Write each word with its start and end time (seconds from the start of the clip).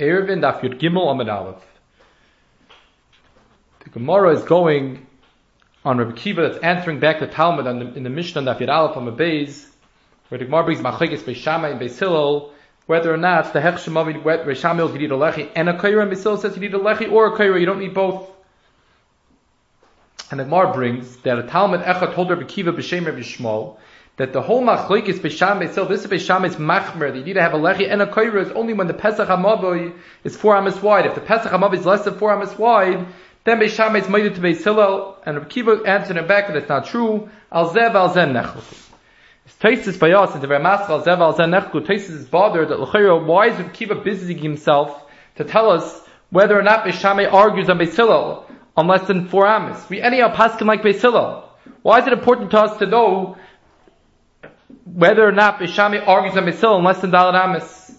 Erevin 0.00 0.40
Daf 0.40 0.60
Yud 0.60 0.80
Gimel 0.80 1.08
Amid 1.10 1.28
Aleph. 1.28 1.62
The 3.84 3.90
Gemara 3.90 4.34
is 4.34 4.42
going 4.42 5.06
on 5.84 5.98
Rabbi 5.98 6.16
Kiva 6.16 6.42
that's 6.42 6.58
answering 6.64 6.98
back 6.98 7.20
the 7.20 7.28
Talmud 7.28 7.64
the, 7.64 7.96
in 7.96 8.02
the 8.02 8.10
Mishnah 8.10 8.42
Daf 8.42 8.58
Yud 8.58 8.68
Aleph 8.68 8.96
on 8.96 9.04
the 9.04 9.12
Beis, 9.12 9.66
where 10.28 10.38
the 10.40 10.46
Gemara 10.46 10.64
brings 10.64 10.80
Machlegis 10.80 11.20
Beis 11.20 11.36
Shammai 11.36 11.68
and 11.68 11.80
Beis 11.80 11.96
Hillel, 11.96 12.52
whether 12.86 13.14
or 13.14 13.16
not 13.16 13.52
the 13.52 13.60
Hech 13.60 13.74
Shemavi 13.74 14.20
Beis 14.20 14.56
Shammai 14.56 14.82
you 14.92 14.98
need 14.98 15.12
a 15.12 15.14
lechi 15.14 15.48
and 15.54 15.68
a 15.68 15.74
Kaira 15.74 16.02
and 16.02 16.10
Beis 16.10 16.40
says 16.40 16.56
you 16.56 16.60
need 16.60 16.74
a 16.74 16.78
lechi 16.78 17.12
or 17.12 17.32
a 17.32 17.38
Kaira, 17.38 17.60
you 17.60 17.66
don't 17.66 17.78
need 17.78 17.94
both. 17.94 18.28
And 20.32 20.40
the 20.40 20.44
Gemara 20.44 20.72
brings 20.72 21.18
that 21.18 21.38
a 21.38 21.44
Talmud 21.44 21.82
Echad 21.82 22.14
told 22.14 22.30
Rabbi 22.30 22.44
Kiva 22.44 22.72
b'Shem 22.72 23.06
Rabbi 23.06 23.20
Yishmael 23.20 23.76
that 24.16 24.32
the 24.32 24.40
whole 24.40 24.62
machlokes 24.62 25.18
b'sham 25.18 25.62
itself, 25.62 25.88
this 25.88 26.06
b'sham 26.06 26.46
is 26.46 26.56
machmer. 26.56 27.12
That 27.12 27.16
you 27.16 27.24
need 27.24 27.32
to 27.34 27.42
have 27.42 27.54
a 27.54 27.58
lechi 27.58 27.90
and 27.90 28.00
a 28.00 28.06
koira 28.06 28.46
is 28.46 28.52
only 28.52 28.72
when 28.72 28.86
the 28.86 28.94
pesach 28.94 29.28
hamaboy 29.28 29.92
is 30.22 30.36
four 30.36 30.56
amas 30.56 30.80
wide. 30.80 31.06
If 31.06 31.16
the 31.16 31.20
pesach 31.20 31.50
hamaboy 31.50 31.78
is 31.78 31.86
less 31.86 32.04
than 32.04 32.16
four 32.16 32.32
amas 32.32 32.56
wide, 32.56 33.06
then 33.42 33.58
b'sham 33.58 34.00
is 34.00 34.08
made 34.08 34.34
to 34.34 34.40
be 34.40 34.54
hillel. 34.54 35.18
And 35.26 35.36
Rabbi 35.38 35.48
Kiva 35.48 35.82
answered 35.84 36.16
him 36.16 36.28
back 36.28 36.46
that 36.46 36.56
it's 36.56 36.68
not 36.68 36.86
true. 36.86 37.28
Al 37.50 37.74
zev 37.74 37.94
al 37.94 38.14
zen 38.14 38.32
nechluku. 38.32 38.90
Taisus 39.60 39.98
by 39.98 40.12
us, 40.12 40.34
it's 40.34 40.44
a 40.44 40.46
very 40.46 40.62
master 40.62 40.92
al 40.92 41.02
zev 41.02 41.18
al 41.18 41.34
zen. 41.34 41.50
Taisus 41.50 42.10
is 42.10 42.26
bothered 42.26 42.68
that 42.68 42.78
l'chayra, 42.78 43.24
why 43.24 43.48
is 43.48 43.58
Rabbi 43.58 43.70
Kiva 43.70 43.96
busy 43.96 44.34
himself 44.34 45.04
to 45.36 45.44
tell 45.44 45.70
us 45.70 46.02
whether 46.30 46.56
or 46.56 46.62
not 46.62 46.84
b'sham 46.84 47.32
argues 47.32 47.68
on 47.68 47.78
Beis 47.78 47.96
Hillel 47.96 48.48
on 48.76 48.86
less 48.86 49.08
than 49.08 49.26
four 49.26 49.44
amas? 49.48 49.88
We 49.90 50.00
anyhow 50.00 50.32
paskin 50.32 50.66
like 50.66 50.82
Beis 50.82 51.00
Hillel. 51.00 51.50
Why 51.82 52.00
is 52.00 52.06
it 52.06 52.12
important 52.12 52.52
to 52.52 52.60
us 52.60 52.78
to 52.78 52.86
know 52.86 53.36
whether 54.84 55.26
or 55.26 55.32
not 55.32 55.58
Bishami 55.58 56.06
argues 56.06 56.36
on 56.36 56.44
Misil 56.44 56.78
in 56.78 56.84
less 56.84 57.00
than 57.00 57.10
Dalit 57.10 57.34
Amis, 57.34 57.92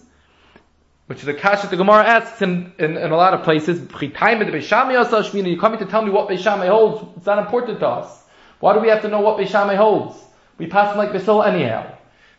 which 1.06 1.22
is 1.22 1.28
a 1.28 1.34
kash 1.34 1.62
that 1.62 1.70
the 1.70 1.76
Gemara 1.76 2.04
asks 2.04 2.42
in, 2.42 2.72
in, 2.78 2.96
in 2.96 3.10
a 3.10 3.16
lot 3.16 3.34
of 3.34 3.42
places. 3.42 3.80
You're 4.00 4.10
coming 4.10 4.48
to 4.48 5.86
tell 5.86 6.02
me 6.02 6.10
what 6.10 6.28
Bishami 6.28 6.68
holds? 6.68 7.16
It's 7.16 7.26
not 7.26 7.38
important 7.38 7.80
to 7.80 7.88
us. 7.88 8.24
Why 8.60 8.74
do 8.74 8.80
we 8.80 8.88
have 8.88 9.02
to 9.02 9.08
know 9.08 9.20
what 9.20 9.38
Bishami 9.38 9.76
holds? 9.76 10.16
We 10.58 10.66
pass 10.66 10.88
them 10.88 10.98
like 10.98 11.10
Misil 11.10 11.46
anyhow. 11.46 11.92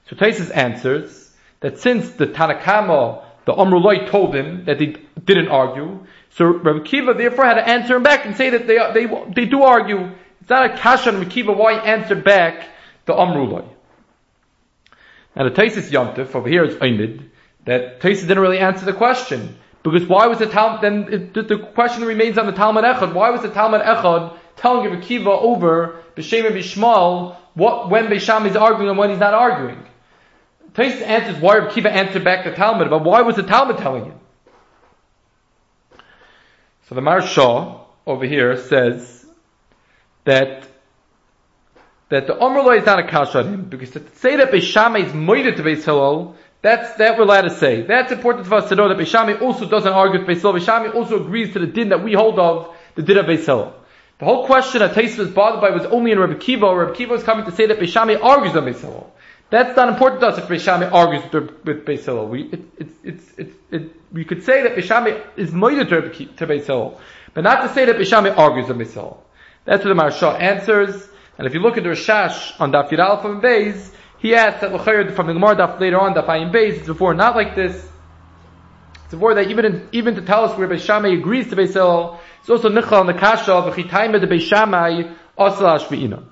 So 0.10 0.16
Taisus 0.16 0.56
answers 0.56 1.36
that 1.60 1.80
since 1.80 2.12
the 2.12 2.28
Tanakama, 2.28 3.24
the 3.46 3.54
Amrulai 3.54 4.10
told 4.10 4.36
him 4.36 4.66
that 4.66 4.80
they 4.80 4.96
didn't 5.24 5.50
argue, 5.50 6.06
so 6.32 6.46
Rabbi 6.46 6.84
Kiva 6.86 7.14
therefore 7.14 7.46
had 7.46 7.56
to 7.56 7.68
answer 7.68 7.96
him 7.96 8.04
back 8.04 8.26
and 8.26 8.36
say 8.36 8.50
that 8.52 8.68
they, 8.68 8.78
they, 8.94 9.24
they 9.34 9.46
do 9.46 9.64
argue. 9.64 10.12
It's 10.42 10.50
not 10.50 10.72
a 10.72 10.78
kash 10.78 11.08
on 11.08 11.18
Rabbi 11.20 11.30
Kiva 11.30 11.52
why 11.52 11.80
he 11.80 11.88
answered 11.88 12.24
back 12.24 12.70
the 13.06 13.14
Amrulai. 13.14 13.68
Now 15.38 15.44
the 15.44 15.52
Taisis 15.52 15.92
Yomtiv 15.92 16.34
over 16.34 16.50
here 16.50 16.64
is 16.64 16.74
Oimid, 16.76 17.30
that 17.66 18.00
Taisis 18.00 18.22
didn't 18.22 18.40
really 18.40 18.58
answer 18.58 18.86
the 18.86 18.94
question. 18.94 19.56
Because 19.84 20.08
why 20.08 20.26
was 20.26 20.40
the 20.40 20.48
Talmud, 20.48 20.82
then 20.82 21.14
it, 21.14 21.48
the, 21.48 21.60
question 21.76 22.06
remains 22.06 22.40
on 22.40 22.48
the 22.48 22.52
Talmud 22.54 22.84
Echad. 22.84 23.14
Why 23.14 23.30
was 23.30 23.44
the 23.44 23.50
Talmud 23.50 23.82
Echad 23.82 24.36
telling 24.56 24.90
Rabbi 24.90 25.02
Kiva 25.02 25.30
over 25.30 26.04
B'Shem 26.16 26.48
and 26.48 26.56
B'Shmal 26.56 27.36
what, 27.54 27.92
when 27.92 28.08
B'Sham 28.08 28.48
is 28.48 28.56
arguing 28.56 28.90
and 28.90 28.98
when 28.98 29.12
he's 29.12 29.20
not 29.20 29.36
arguing? 29.36 29.86
Taisis 30.74 31.04
answers 31.04 31.40
why 31.40 31.58
Rabbi 31.60 31.72
Kiva 31.72 31.92
answered 31.92 32.24
back 32.24 32.44
the 32.44 32.52
Talmud, 32.54 32.90
but 32.90 33.04
why 33.04 33.22
was 33.22 33.36
the 33.36 33.44
Talmud 33.44 33.78
telling 33.78 34.06
him? 34.06 34.20
So 36.90 36.96
the 36.96 37.02
Maharsha 37.02 37.80
over 38.08 38.26
here 38.26 38.58
says 38.58 39.26
that 40.24 40.68
that 42.10 42.28
the 42.28 42.38
Omer 42.38 42.74
is 42.76 42.86
not 42.86 43.00
a 43.00 43.08
kasha 43.08 43.40
on 43.40 43.54
him, 43.54 43.64
because 43.66 43.92
to 43.92 44.02
say 44.16 44.38
that 44.38 44.52
Beishame 44.52 45.06
is 45.06 45.12
moided 45.12 45.58
to 45.58 45.64
Beis 45.64 45.84
Hillel, 45.84 46.36
that's, 46.62 46.98
that 46.98 47.18
we're 47.18 47.24
allowed 47.24 47.42
to 47.42 47.50
say. 47.50 47.82
That's 47.82 48.12
important 48.12 48.48
for 48.48 48.56
us 48.56 48.70
to 48.70 48.76
know 48.76 48.90
that 48.90 48.98
Beishame 48.98 49.42
also 49.42 49.68
doesn't 49.68 49.92
argue 49.92 50.20
with 50.20 50.28
Beis 50.28 50.42
Hillel. 50.42 50.60
Beishame 50.60 50.96
also 50.96 51.24
agrees 51.24 51.54
to 51.54 51.60
the 51.60 51.68
din 51.68 51.90
that 51.90 52.04
we 52.04 52.14
hold 52.14 52.40
of, 52.40 52.76
the 52.96 53.04
din 53.04 53.18
of 53.18 53.26
Beis 53.26 53.46
Hillel. 53.46 53.74
The 54.20 54.26
whole 54.26 54.48
question 54.48 54.80
that 54.80 54.96
Taisa 54.96 55.20
was 55.20 55.30
bothered 55.30 55.62
by 55.62 55.70
was 55.70 55.86
only 55.86 56.12
in 56.12 56.20
Rabbi 56.20 56.40
Kiva, 56.40 56.76
Rabbi 56.76 56.96
Kiva 56.96 57.14
was 57.14 57.24
coming 57.24 57.46
to 57.46 57.52
say 57.52 57.68
that 57.68 57.78
Beishame 57.78 58.22
argues 58.22 58.56
on 58.56 58.66
Beis 58.66 58.80
Hillel. 58.80 59.14
That's 59.50 59.78
not 59.78 59.90
important 59.90 60.22
to 60.22 60.28
us 60.28 60.38
if 60.38 60.46
Beishame 60.46 60.92
argues 60.92 61.24
with, 61.32 61.86
Beis 61.86 62.06
Hillel. 62.06 62.28
We, 62.28 62.44
it, 62.44 62.62
it, 62.80 62.88
it, 63.04 63.20
it, 63.38 63.54
it, 63.72 63.92
we 64.12 64.26
could 64.26 64.44
say 64.44 64.64
that 64.64 64.76
Beishame 64.76 65.24
is 65.38 65.52
moided 65.52 65.90
to, 65.90 66.26
to 66.26 66.48
Beis 66.48 66.66
Hillel, 66.66 67.00
but 67.34 67.44
not 67.44 67.62
to 67.62 67.74
say 67.74 67.86
that 67.86 67.98
Beishame 67.98 68.36
argues 68.36 68.70
on 68.72 68.80
Beis 68.80 68.94
Hillel. 68.94 69.24
That's 69.66 69.86
what 69.86 69.96
the 69.96 70.02
Maharsha 70.02 70.40
answers. 70.40 71.08
And 71.38 71.46
if 71.46 71.54
you 71.54 71.60
look 71.60 71.78
at 71.78 71.84
the 71.84 71.90
Rashash 71.90 72.60
on 72.60 72.72
Daf 72.72 72.90
Yud 72.90 73.22
from 73.22 73.42
Beis, 73.42 73.92
he 74.20 74.34
asks 74.34 74.62
that 74.62 74.74
L'chayr 74.74 75.14
from 75.16 75.28
the 75.28 75.34
Gemara 75.34 75.56
Daf 75.56 75.80
later 75.80 76.00
on, 76.00 76.14
Daf 76.14 76.26
Ayin 76.26 76.52
Beis, 76.52 76.78
it's 76.78 76.88
before 76.88 77.14
not 77.14 77.36
like 77.36 77.56
this. 77.56 77.76
It's 79.06 79.14
before 79.14 79.36
that 79.36 79.50
even 79.52 79.66
in, 79.66 79.90
even 79.92 80.16
to 80.16 80.22
tell 80.22 80.46
us 80.46 80.58
where 80.58 80.68
Beis 80.68 81.20
agrees 81.20 81.50
to 81.50 81.56
Beis 81.56 81.74
Hillel, 81.74 82.20
it's 82.40 82.50
also 82.50 82.70
Nichal 82.70 83.02
on 83.02 83.06
the 83.08 83.14
Kasha 83.14 83.54
of 83.54 83.74
Chitayim 83.76 84.20
de 84.20 84.28
Beis 84.28 84.42
Shammai 84.42 85.14
Asal 85.40 85.80
Ashvi'ina. 85.80 86.24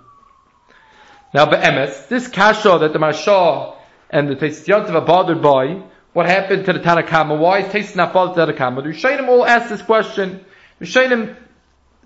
Now, 1.36 1.46
Be'emes, 1.46 2.08
this 2.08 2.28
Kasha 2.28 2.80
that 2.80 2.94
the 2.94 3.00
Marsha 3.00 3.76
and 4.10 4.30
the 4.30 4.36
Teisiyot 4.36 4.90
are 4.90 5.02
bothered 5.02 5.42
by, 5.42 5.84
what 6.14 6.26
happened 6.26 6.66
to 6.66 6.74
the 6.74 6.80
Tanakama? 6.80 7.38
Why 7.38 7.60
is 7.60 7.72
Tais 7.74 7.96
not 7.96 8.14
bothered 8.14 8.36
to 8.36 8.54
the 8.54 8.58
Tanakama? 8.58 8.84
The 8.84 8.90
Rishayim 8.90 9.28
all 9.28 9.46
ask 9.46 9.70
this 9.70 9.82
question. 9.82 10.46
The 10.80 10.86
Rishayim, 10.86 11.36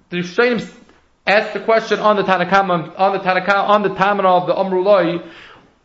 the 0.09 0.17
Rishayim 0.17 0.67
asked 1.29 1.53
the 1.53 1.59
question 1.59 1.99
on 1.99 2.15
the 2.15 2.23
Tanakama, 2.23 2.99
on 2.99 3.13
the 3.13 3.19
Tanakama, 3.19 3.69
on 3.69 3.83
the 3.83 3.89
Tamana 3.89 4.41
of 4.41 4.47
the 4.47 4.53
Amrulai, 4.53 5.25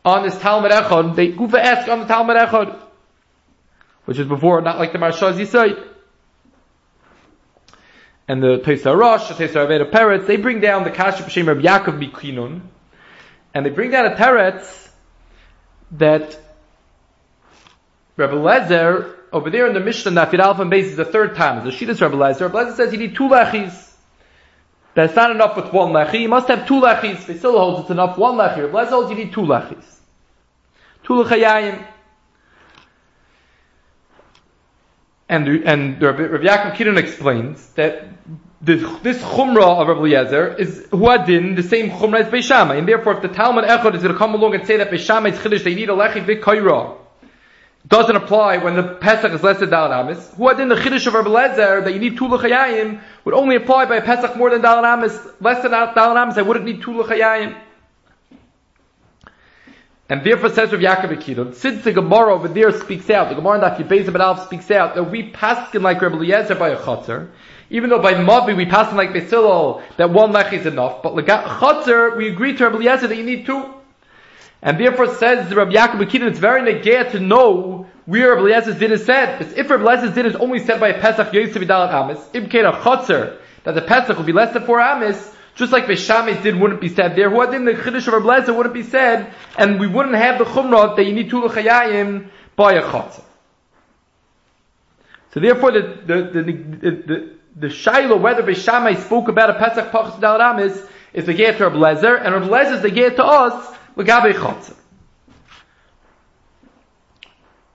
on 0.05 0.22
this 0.22 0.38
Talmud 0.38 0.71
Echad, 0.71 1.15
they 1.15 1.32
Gufa 1.32 1.59
asked 1.59 1.88
on 1.88 2.00
the 2.00 2.06
Talmud 2.06 2.37
Echad, 2.37 2.78
which 4.06 4.19
is 4.19 4.27
before, 4.27 4.60
not 4.62 4.78
like 4.78 4.93
the 4.93 4.99
Marshaz 4.99 5.34
Yisai. 5.34 5.83
And 8.27 8.43
the 8.43 8.59
Teisa 8.59 8.97
Rosh, 8.97 9.28
the 9.28 9.34
Teisa 9.34 9.66
Aveda 9.66 9.91
Peretz, 9.91 10.27
they 10.27 10.38
bring 10.38 10.60
down 10.60 10.84
the 10.84 10.91
Kasha 10.91 11.25
B'Shem 11.25 11.50
of 11.50 11.59
Yaakov 11.59 12.03
Miklinun, 12.03 12.62
and 13.53 13.66
they 13.66 13.71
bring 13.71 13.91
down 13.91 14.06
a 14.06 14.15
Teretz 14.16 14.88
that 15.93 16.38
Rabbi 18.16 18.34
Lezer, 18.34 19.15
over 19.33 19.50
there 19.50 19.66
in 19.66 19.75
the 19.75 19.81
Mishnah, 19.81 20.12
Nafir 20.12 20.38
Alpha 20.38 20.65
base 20.65 20.87
is 20.87 20.97
the 20.97 21.04
third 21.04 21.34
time. 21.34 21.65
The 21.65 21.71
Shidduch 21.71 22.00
Rabbi 22.00 22.15
Lezer. 22.15 22.43
Rabbi 22.43 22.71
Lezer 22.71 22.77
says 22.77 22.93
you 22.93 22.99
need 22.99 23.15
two 23.15 23.28
That's 24.94 25.16
not 25.16 25.32
enough 25.32 25.56
with 25.56 25.72
one 25.72 25.93
lechi. 25.93 26.21
You 26.21 26.28
must 26.28 26.49
have 26.49 26.66
two 26.69 26.81
lechis. 26.81 27.27
They 27.27 27.37
still 27.37 27.59
holds 27.59 27.81
it's 27.81 27.91
enough 27.91 28.16
one 28.16 28.37
lechi. 28.37 28.72
Rabbi 28.72 28.84
holds 28.88 29.10
you 29.10 29.16
need 29.16 29.32
two 29.32 29.43
lechis. 29.43 29.84
Two 31.03 31.15
lechayayim. 31.15 31.84
And 35.28 35.49
and 35.49 36.00
Rabbi, 36.00 36.22
Yaakov 36.22 36.77
Kidon 36.77 36.97
explains 36.97 37.66
that 37.71 38.09
this, 38.60 38.83
this 39.03 39.21
chumrah 39.22 39.81
of 39.81 39.88
Rabbi 39.88 40.09
Yezer 40.09 40.59
is 40.59 40.87
huadin, 40.91 41.56
the 41.56 41.62
same 41.62 41.91
chumrah 41.91 42.21
as 42.21 42.27
Beishama, 42.27 42.78
and 42.78 42.88
therefore 42.88 43.15
if 43.16 43.22
the 43.22 43.28
Talmud 43.28 43.65
Echad 43.65 43.94
is 43.94 44.03
going 44.03 44.12
to 44.12 44.19
come 44.19 44.34
along 44.34 44.54
and 44.54 44.66
say 44.66 44.77
that 44.77 44.91
Beishama 44.91 45.33
is 45.33 45.38
chiddush, 45.38 45.65
they 45.65 45.75
need 45.75 45.91
a 45.91 45.93
lechi 45.93 46.25
v'koyra, 46.25 46.97
doesn't 47.87 48.17
apply 48.17 48.59
when 48.59 48.77
the 48.77 48.83
Pesach 48.83 49.33
is 49.33 49.43
less 49.43 49.61
than 49.61 49.71
Dal 49.71 49.93
Amis. 49.93 50.31
Huadin, 50.39 50.69
the 50.69 50.75
chiddush 50.75 51.06
of 51.06 51.15
Rabbi 51.15 51.28
Lezer 51.28 51.84
that 51.84 51.93
you 51.93 52.00
need 52.00 52.17
two 52.17 52.28
lechayayim 52.28 53.00
would 53.25 53.34
only 53.34 53.56
apply 53.56 53.84
by 53.84 53.97
a 53.97 54.03
Pesach 54.03 54.37
more 54.37 54.50
than 54.50 54.62
Dal 54.62 54.84
Amis, 54.84 55.19
less 55.41 55.62
than 55.62 55.72
Dal 55.72 56.17
Amis, 56.17 56.39
I 56.39 56.43
wouldn't 56.43 56.65
need 56.65 56.81
two 56.81 56.93
lechayayim. 56.93 57.61
And 60.09 60.22
therefore 60.22 60.50
says 60.50 60.71
Rav 60.71 60.81
Yaakov 60.81 61.17
Akidon, 61.17 61.55
since 61.55 61.84
the 61.84 61.93
Gemara 61.93 62.34
over 62.34 62.49
there 62.49 62.72
speaks 62.78 63.09
out, 63.11 63.31
the 63.31 63.34
Gemara 63.34 63.56
in 63.56 63.61
Daf 63.62 63.77
Yibezim 63.77 64.19
Alf 64.19 64.45
speaks 64.45 64.71
out, 64.71 64.95
that 64.95 65.11
we 65.11 65.31
paskin 65.31 65.83
like 65.83 66.01
Rabbi 66.01 66.16
Eliezer 66.16 66.55
by 66.55 66.71
a 66.71 66.77
chotzer, 66.77 67.31
even 67.71 67.91
though 67.91 68.01
by 68.01 68.15
Mavi 68.15 68.56
we 68.56 68.66
paskin 68.66 68.95
like 68.95 69.11
Basilol, 69.11 69.83
that 69.97 70.11
one 70.11 70.33
lech 70.33 70.53
is 70.53 70.66
enough, 70.66 71.03
but 71.03 71.15
like 71.15 71.27
chotzer, 71.27 72.16
we 72.16 72.28
agree 72.28 72.55
to 72.56 72.65
Rabbi 72.65 72.77
Eliezer 72.77 73.09
that 73.09 73.16
you 73.16 73.25
need 73.25 73.47
two. 73.47 73.74
And 74.65 74.81
therefore 74.81 75.15
says 75.15 75.55
Rabbi 75.55 75.73
Yaakov 75.73 76.27
it's 76.27 76.39
very 76.39 76.63
negate 76.63 77.13
to 77.13 77.21
know 77.21 77.87
where 78.07 78.35
Rabbi 78.35 78.49
Eliezer's 78.49 78.79
din 78.79 78.93
is 78.93 79.05
said. 79.05 79.39
Because 79.39 79.53
if 79.53 79.69
Rabbi 79.69 79.83
Eliezer's 79.83 80.15
din 80.15 80.25
is 80.25 80.34
only 80.37 80.59
said 80.59 80.81
by 80.81 80.89
a 80.89 81.01
Pesach 81.01 81.34
Yosef 81.34 81.63
Vidalat 81.63 81.93
Amis, 81.93 82.19
if 82.33 82.45
a 82.45 82.49
chotzer, 82.49 83.39
that 83.65 83.75
the 83.75 83.83
Pesach 83.83 84.16
will 84.16 84.25
be 84.25 84.33
less 84.33 84.55
than 84.55 84.65
four 84.65 84.81
Amis, 84.81 85.33
just 85.55 85.71
like 85.71 85.84
Veshamis 85.84 86.43
did 86.43 86.59
wouldn't 86.59 86.81
be 86.81 86.89
said 86.89 87.15
there. 87.15 87.28
Did 87.28 87.66
the 87.66 87.72
Chiddush 87.72 88.09
of 88.09 88.25
Rabbi 88.25 88.51
wouldn't 88.51 88.75
be 88.75 88.83
said, 88.83 89.34
and 89.59 89.78
we 89.78 89.87
wouldn't 89.87 90.16
have 90.16 90.39
the 90.39 90.45
Chumrah 90.45 90.97
that 90.97 91.05
you 91.05 91.13
need 91.13 91.28
two 91.28 91.45
L'chayayim 91.45 92.31
by 92.57 92.72
a 92.72 92.83
Chatzah. 92.83 93.22
So 95.34 95.41
therefore 95.41 95.72
the, 95.72 95.81
the, 95.81 96.15
the, 96.15 96.43
the, 96.43 96.91
the, 96.91 97.33
the 97.57 97.67
Shaila, 97.67 98.19
whether 98.19 98.43
Veshamai 98.43 98.99
spoke 99.05 99.28
about 99.28 99.51
a 99.51 99.55
Pesach 99.55 99.93
Pachas 99.93 100.21
Dal 100.21 100.59
is 101.13 101.27
the 101.27 101.34
Ger 101.34 101.53
to 101.53 101.69
Rabbi 101.69 101.91
and 102.17 102.34
Rabbi 102.34 102.75
is 102.75 102.83
the 102.83 102.91
Ger 102.91 103.10
to 103.10 103.25
us, 103.25 103.73
L'gabe 103.97 104.33
Chatzah. 104.35 104.77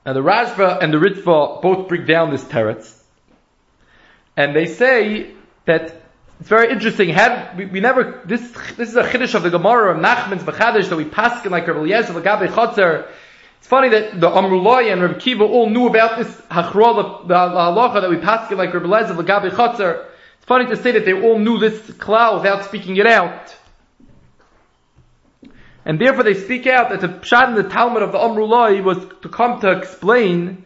Now 0.05 0.13
the 0.13 0.21
Rashba 0.21 0.81
and 0.81 0.93
the 0.93 0.97
Ritva 0.97 1.61
both 1.61 1.87
bring 1.87 2.05
down 2.05 2.31
this 2.31 2.43
teretz, 2.43 2.97
and 4.35 4.55
they 4.55 4.65
say 4.65 5.31
that 5.65 6.01
it's 6.39 6.47
very 6.47 6.71
interesting. 6.71 7.09
Had 7.09 7.57
we, 7.57 7.65
we, 7.65 7.79
never 7.79 8.21
this 8.25 8.41
this 8.77 8.89
is 8.89 8.95
a 8.95 9.03
chiddush 9.03 9.35
of 9.35 9.43
the 9.43 9.49
Gemara 9.49 9.95
of 9.95 10.01
Nachman's 10.01 10.43
Bechadish 10.43 10.89
that 10.89 10.95
we 10.95 11.05
paskin 11.05 11.51
like 11.51 11.67
Rabbi 11.67 11.79
Eliezer 11.79 12.13
Lagabe 12.13 12.47
Chotzer 12.47 13.07
It's 13.57 13.67
funny 13.67 13.89
that 13.89 14.19
the 14.19 14.29
Amrullah 14.29 14.91
and 14.91 15.01
Rabbi 15.01 15.19
Kiva 15.19 15.43
all 15.43 15.69
knew 15.69 15.87
about 15.87 16.17
this 16.17 16.33
hachrola, 16.49 17.27
the 17.27 17.33
halacha 17.33 18.01
that 18.01 18.09
we 18.09 18.17
passed 18.17 18.51
like 18.53 18.73
Rabbi 18.73 18.87
Lezer, 18.87 19.17
the 19.17 19.23
Gabi 19.23 19.51
Chotzer. 19.51 20.05
It's 20.37 20.45
funny 20.45 20.65
to 20.67 20.77
say 20.77 20.91
that 20.91 21.03
they 21.03 21.13
all 21.13 21.37
knew 21.37 21.59
this 21.59 21.77
klal 21.81 22.37
without 22.37 22.63
speaking 22.63 22.95
it 22.95 23.05
out. 23.05 23.53
And 25.85 25.99
therefore 25.99 26.23
they 26.23 26.33
speak 26.33 26.67
out 26.67 26.89
that 26.89 27.01
the 27.01 27.07
pshat 27.07 27.49
in 27.49 27.55
the 27.55 27.69
Talmud 27.69 28.03
of 28.03 28.11
the 28.11 28.17
Amrullah 28.17 28.83
was 28.83 28.97
to 29.21 29.29
come 29.29 29.61
to 29.61 29.71
explain 29.71 30.65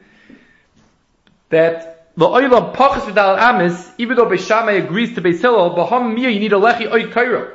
that 1.50 2.12
the 2.16 2.26
oilam 2.26 2.76
pachas 2.76 3.02
v'dal 3.02 3.38
amis, 3.40 3.92
even 3.98 4.18
though 4.18 4.26
Beishamai 4.26 4.84
agrees 4.84 5.16
to 5.16 5.22
Beis 5.22 5.42
Hillel, 5.42 5.76
miyah 5.76 6.34
you 6.34 6.40
need 6.40 6.54
a 6.54 6.58
lechi 6.58 6.92
oy 6.92 7.12
kairo 7.12 7.52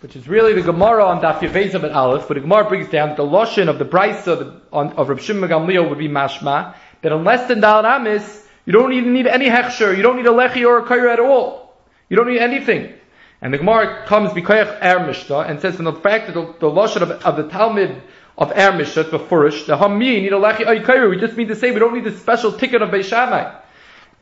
which 0.00 0.16
is 0.16 0.26
really 0.26 0.54
the 0.54 0.62
Gemara 0.62 1.04
on 1.04 1.20
Daf 1.20 1.40
Yeveza 1.40 1.82
at 1.84 1.92
Aleph, 1.92 2.26
but 2.26 2.34
the 2.34 2.40
Gemara 2.40 2.66
brings 2.68 2.88
down 2.88 3.08
that 3.08 3.16
the 3.18 3.24
Loshin 3.24 3.68
of 3.68 3.78
the 3.78 3.84
Brisa 3.84 4.60
of, 4.72 5.08
Rav 5.08 5.20
Shimon 5.20 5.48
Gamliel 5.48 5.88
would 5.88 5.98
be 5.98 6.08
mashma, 6.08 6.74
that 7.02 7.12
unless 7.12 7.48
the 7.48 7.54
Dal 7.54 7.84
Amis, 7.84 8.46
you 8.64 8.72
don't 8.72 8.92
even 8.94 9.12
need 9.12 9.26
any 9.26 9.46
hechsher, 9.46 9.94
you 9.94 10.02
don't 10.02 10.16
need 10.16 10.26
a 10.26 10.30
lechi 10.30 10.66
or 10.66 10.78
a 10.78 10.84
kaira 10.84 11.12
at 11.12 11.20
all. 11.20 11.76
You 12.08 12.16
don't 12.16 12.28
need 12.28 12.38
anything. 12.38 12.94
And 13.42 13.54
the 13.54 13.58
Gemara 13.58 14.04
comes 14.06 14.30
b'koyach 14.30 14.82
Er 14.82 15.42
and 15.42 15.60
says 15.60 15.76
from 15.76 15.86
the 15.86 15.94
fact 15.94 16.26
that 16.26 16.34
the, 16.34 16.42
the 16.60 16.70
Loshin 16.70 17.02
of, 17.02 17.10
of, 17.10 17.36
the 17.36 17.48
Talmud 17.48 18.02
of 18.36 18.50
Er 18.50 18.72
Mishnah, 18.76 19.04
Befurish, 19.04 19.66
the 19.66 19.76
Hammi 19.76 20.20
need 20.20 20.32
a 20.32 20.36
kaira, 20.36 21.08
we 21.08 21.18
just 21.18 21.36
mean 21.36 21.48
to 21.48 21.56
say 21.56 21.70
we 21.70 21.78
don't 21.78 21.94
need 21.94 22.04
the 22.04 22.16
special 22.16 22.52
ticket 22.52 22.82
of 22.82 22.90
Beishamai. 22.90 23.60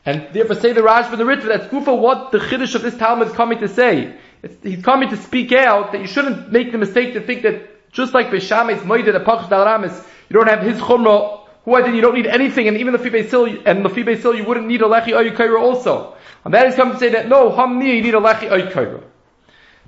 And 0.07 0.29
therefore 0.33 0.57
say 0.57 0.73
the 0.73 0.83
Raj 0.83 1.07
for 1.07 1.17
the 1.17 1.25
Ritva, 1.25 1.49
that's 1.49 1.67
Gufa 1.67 1.99
what 1.99 2.31
the 2.31 2.39
Chiddush 2.39 2.75
of 2.77 2.83
this 2.83 2.97
Talmud 2.97 3.29
is 3.29 3.35
coming 3.35 3.59
to 3.59 3.69
say. 3.69 4.15
It's, 4.43 4.57
he's 4.63 4.83
coming 4.85 5.11
to 5.11 5.17
speak 5.17 5.53
out 5.53 5.93
that 5.93 6.01
you 6.01 6.07
shouldn't 6.07 6.53
make 6.53 6.71
the 6.71 6.79
mistake 6.79 7.15
to 7.15 7.21
think 7.21 7.43
that 7.43 7.91
just 7.91 8.15
like 8.15 8.29
Beishame's 8.29 8.83
Moide, 8.83 9.13
the 9.13 9.19
Pachsh 9.19 9.49
Dal 9.51 9.67
Ramis, 9.67 10.07
you 10.29 10.35
don't 10.35 10.49
have 10.49 10.63
his 10.63 10.79
Chumrah, 10.79 11.38
I 11.67 11.83
did, 11.83 11.95
you 11.95 12.01
don't 12.01 12.15
need 12.15 12.27
anything, 12.27 12.69
and 12.69 12.79
even 12.79 12.95
the 12.95 13.29
Sil, 13.29 13.45
and 13.67 13.85
the 13.85 14.17
Sil, 14.17 14.35
you 14.35 14.45
wouldn't 14.45 14.67
need 14.67 14.81
a 14.81 14.87
Lechi 14.87 15.09
Oyukaira 15.09 15.61
also. 15.61 16.17
And 16.45 16.55
that 16.55 16.67
is 16.67 16.75
coming 16.75 16.95
to 16.95 17.01
say 17.01 17.11
that 17.11 17.29
no, 17.29 17.51
Hamni, 17.51 17.97
you 17.97 18.03
need 18.03 18.15
a 18.15 18.21
Lechi 18.21 18.49
Oyukaira. 18.49 19.03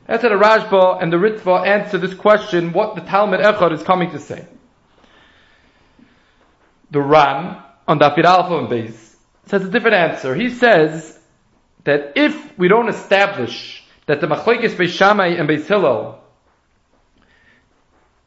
That's 0.06 0.22
how 0.22 0.28
the 0.28 0.34
Rashba 0.34 1.00
and 1.00 1.12
the 1.12 1.16
Ritva 1.16 1.66
answer 1.66 1.96
this 1.96 2.14
question, 2.14 2.72
what 2.72 2.96
the 2.96 3.00
Talmud 3.00 3.40
Echad 3.40 3.72
is 3.72 3.82
coming 3.82 4.10
to 4.10 4.18
say. 4.18 4.44
The 6.90 7.00
Ran, 7.00 7.62
on 7.86 7.98
Dafir 7.98 8.24
Alpha 8.24 8.58
and 8.58 8.68
Beis, 8.68 9.14
says 9.46 9.64
a 9.64 9.70
different 9.70 9.96
answer. 9.96 10.34
He 10.34 10.50
says 10.50 11.18
that 11.84 12.14
if 12.16 12.58
we 12.58 12.68
don't 12.68 12.88
establish 12.88 13.84
that 14.06 14.20
the 14.20 14.26
machlekes 14.26 14.70
Beis 14.70 15.38
and 15.38 15.48
Beis 15.48 15.66
Hillel 15.66 16.20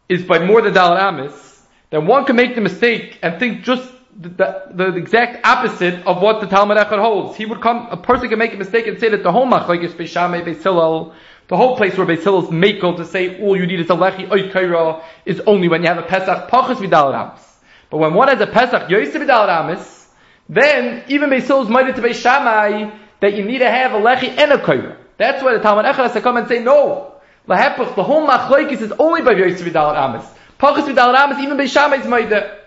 is 0.08 0.24
by 0.24 0.40
more 0.46 0.62
than 0.62 0.74
Dalit 0.74 1.02
Amis, 1.02 1.53
then 1.94 2.08
one 2.08 2.26
can 2.26 2.36
make 2.36 2.56
the 2.56 2.62
mistake 2.62 3.20
and 3.22 3.38
think 3.38 3.64
just 3.64 3.88
the, 4.20 4.30
the, 4.30 4.66
the, 4.74 4.96
exact 4.96 5.46
opposite 5.46 6.04
of 6.08 6.24
what 6.24 6.42
the 6.42 6.48
Talmud 6.48 6.76
Echad 6.76 7.00
holds. 7.00 7.38
He 7.38 7.46
would 7.46 7.62
come, 7.62 7.88
a 7.92 7.98
person 7.98 8.30
can 8.30 8.40
make 8.40 8.52
a 8.52 8.58
mistake 8.58 8.88
and 8.88 9.00
say 9.00 9.10
that 9.10 9.22
the 9.22 9.32
whole 9.32 9.46
machlekes 9.46 9.92
Beis 9.92 10.08
Shammai, 10.08 10.42
Beis 10.42 10.64
the 10.64 11.56
whole 11.56 11.78
place 11.78 11.96
where 11.96 12.08
Beis 12.08 12.24
Hillel's 12.24 12.50
makel 12.50 12.98
to 12.98 13.06
say 13.06 13.40
all 13.40 13.56
you 13.56 13.68
need 13.68 13.80
is 13.80 13.92
a 13.92 13.96
lechi 13.96 14.28
oikaira 14.28 15.04
is 15.28 15.40
only 15.42 15.68
when 15.68 15.84
you 15.84 15.88
have 15.88 16.00
a 16.00 16.08
Pesach 16.08 16.50
pachas 16.50 16.78
v'dalit 16.78 17.14
amis. 17.14 17.60
But 17.92 17.98
when 17.98 18.16
one 18.16 18.28
has 18.28 18.42
a 18.42 18.48
Pesach 18.48 18.90
yosef 18.90 19.22
v'dalit 19.22 19.50
amis, 19.50 20.10
then 20.50 21.04
even 21.10 21.30
Beis 21.30 21.44
Hillel's 21.44 21.70
mighty 21.70 21.94
to 21.94 22.02
Beis 22.02 22.16
Shammai 22.16 22.90
that 23.20 23.36
you 23.36 23.46
need 23.46 23.60
to 23.60 23.70
have 23.70 23.92
a 23.92 24.00
lechi 24.00 24.30
and 24.36 24.52
a 24.52 24.58
kaira. 24.58 24.98
That's 25.20 25.44
why 25.44 25.54
the 25.54 25.60
Talmud 25.60 25.86
Echad 25.86 25.98
has 25.98 26.14
to 26.14 26.22
come 26.22 26.38
and 26.38 26.48
say, 26.48 26.58
no. 26.58 27.14
Lahepach, 27.48 27.96
the 27.96 28.04
whole 28.04 28.26
machlokes 28.26 28.82
is 28.82 28.92
only 28.94 29.22
by 29.22 29.34
Yosef 29.34 29.62
Vidal 29.62 29.96
Amis. 29.96 30.26
Vidal 30.72 31.16
Amis, 31.16 31.40
even 31.40 31.60
is 31.60 32.08
Maida. 32.08 32.60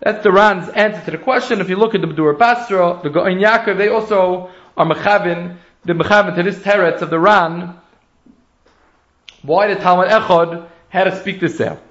That's 0.00 0.22
the 0.22 0.32
Ran's 0.32 0.68
answer 0.68 1.04
to 1.04 1.10
the 1.12 1.18
question. 1.18 1.60
If 1.60 1.68
you 1.68 1.76
look 1.76 1.94
at 1.94 2.00
the 2.00 2.06
B'dur 2.06 2.36
Basra, 2.38 3.00
the 3.02 3.10
Goin 3.10 3.38
Yaakov, 3.38 3.78
they 3.78 3.88
also 3.88 4.50
are 4.76 4.86
mechavin, 4.86 5.56
the 5.84 5.92
mechavin 5.92 6.34
to 6.36 6.42
this 6.42 6.58
teretz 6.58 7.02
of 7.02 7.10
the 7.10 7.18
Ran, 7.18 7.76
why 9.42 9.72
the 9.72 9.80
Talmud 9.80 10.08
Echod 10.08 10.68
had 10.88 11.04
to 11.04 11.20
speak 11.20 11.40
this 11.40 11.60
out. 11.60 11.82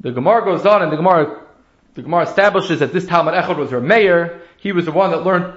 The 0.00 0.12
Gemara 0.12 0.44
goes 0.44 0.64
on, 0.66 0.82
and 0.82 0.92
the 0.92 0.96
Gemara 0.96 1.42
the 1.94 2.02
Gemara 2.02 2.24
establishes 2.24 2.80
that 2.80 2.92
this 2.92 3.06
Talmud 3.06 3.32
Echad 3.32 3.56
was 3.56 3.70
her 3.70 3.80
mayor. 3.80 4.42
He 4.58 4.72
was 4.72 4.84
the 4.84 4.92
one 4.92 5.10
that 5.12 5.24
learned 5.24 5.56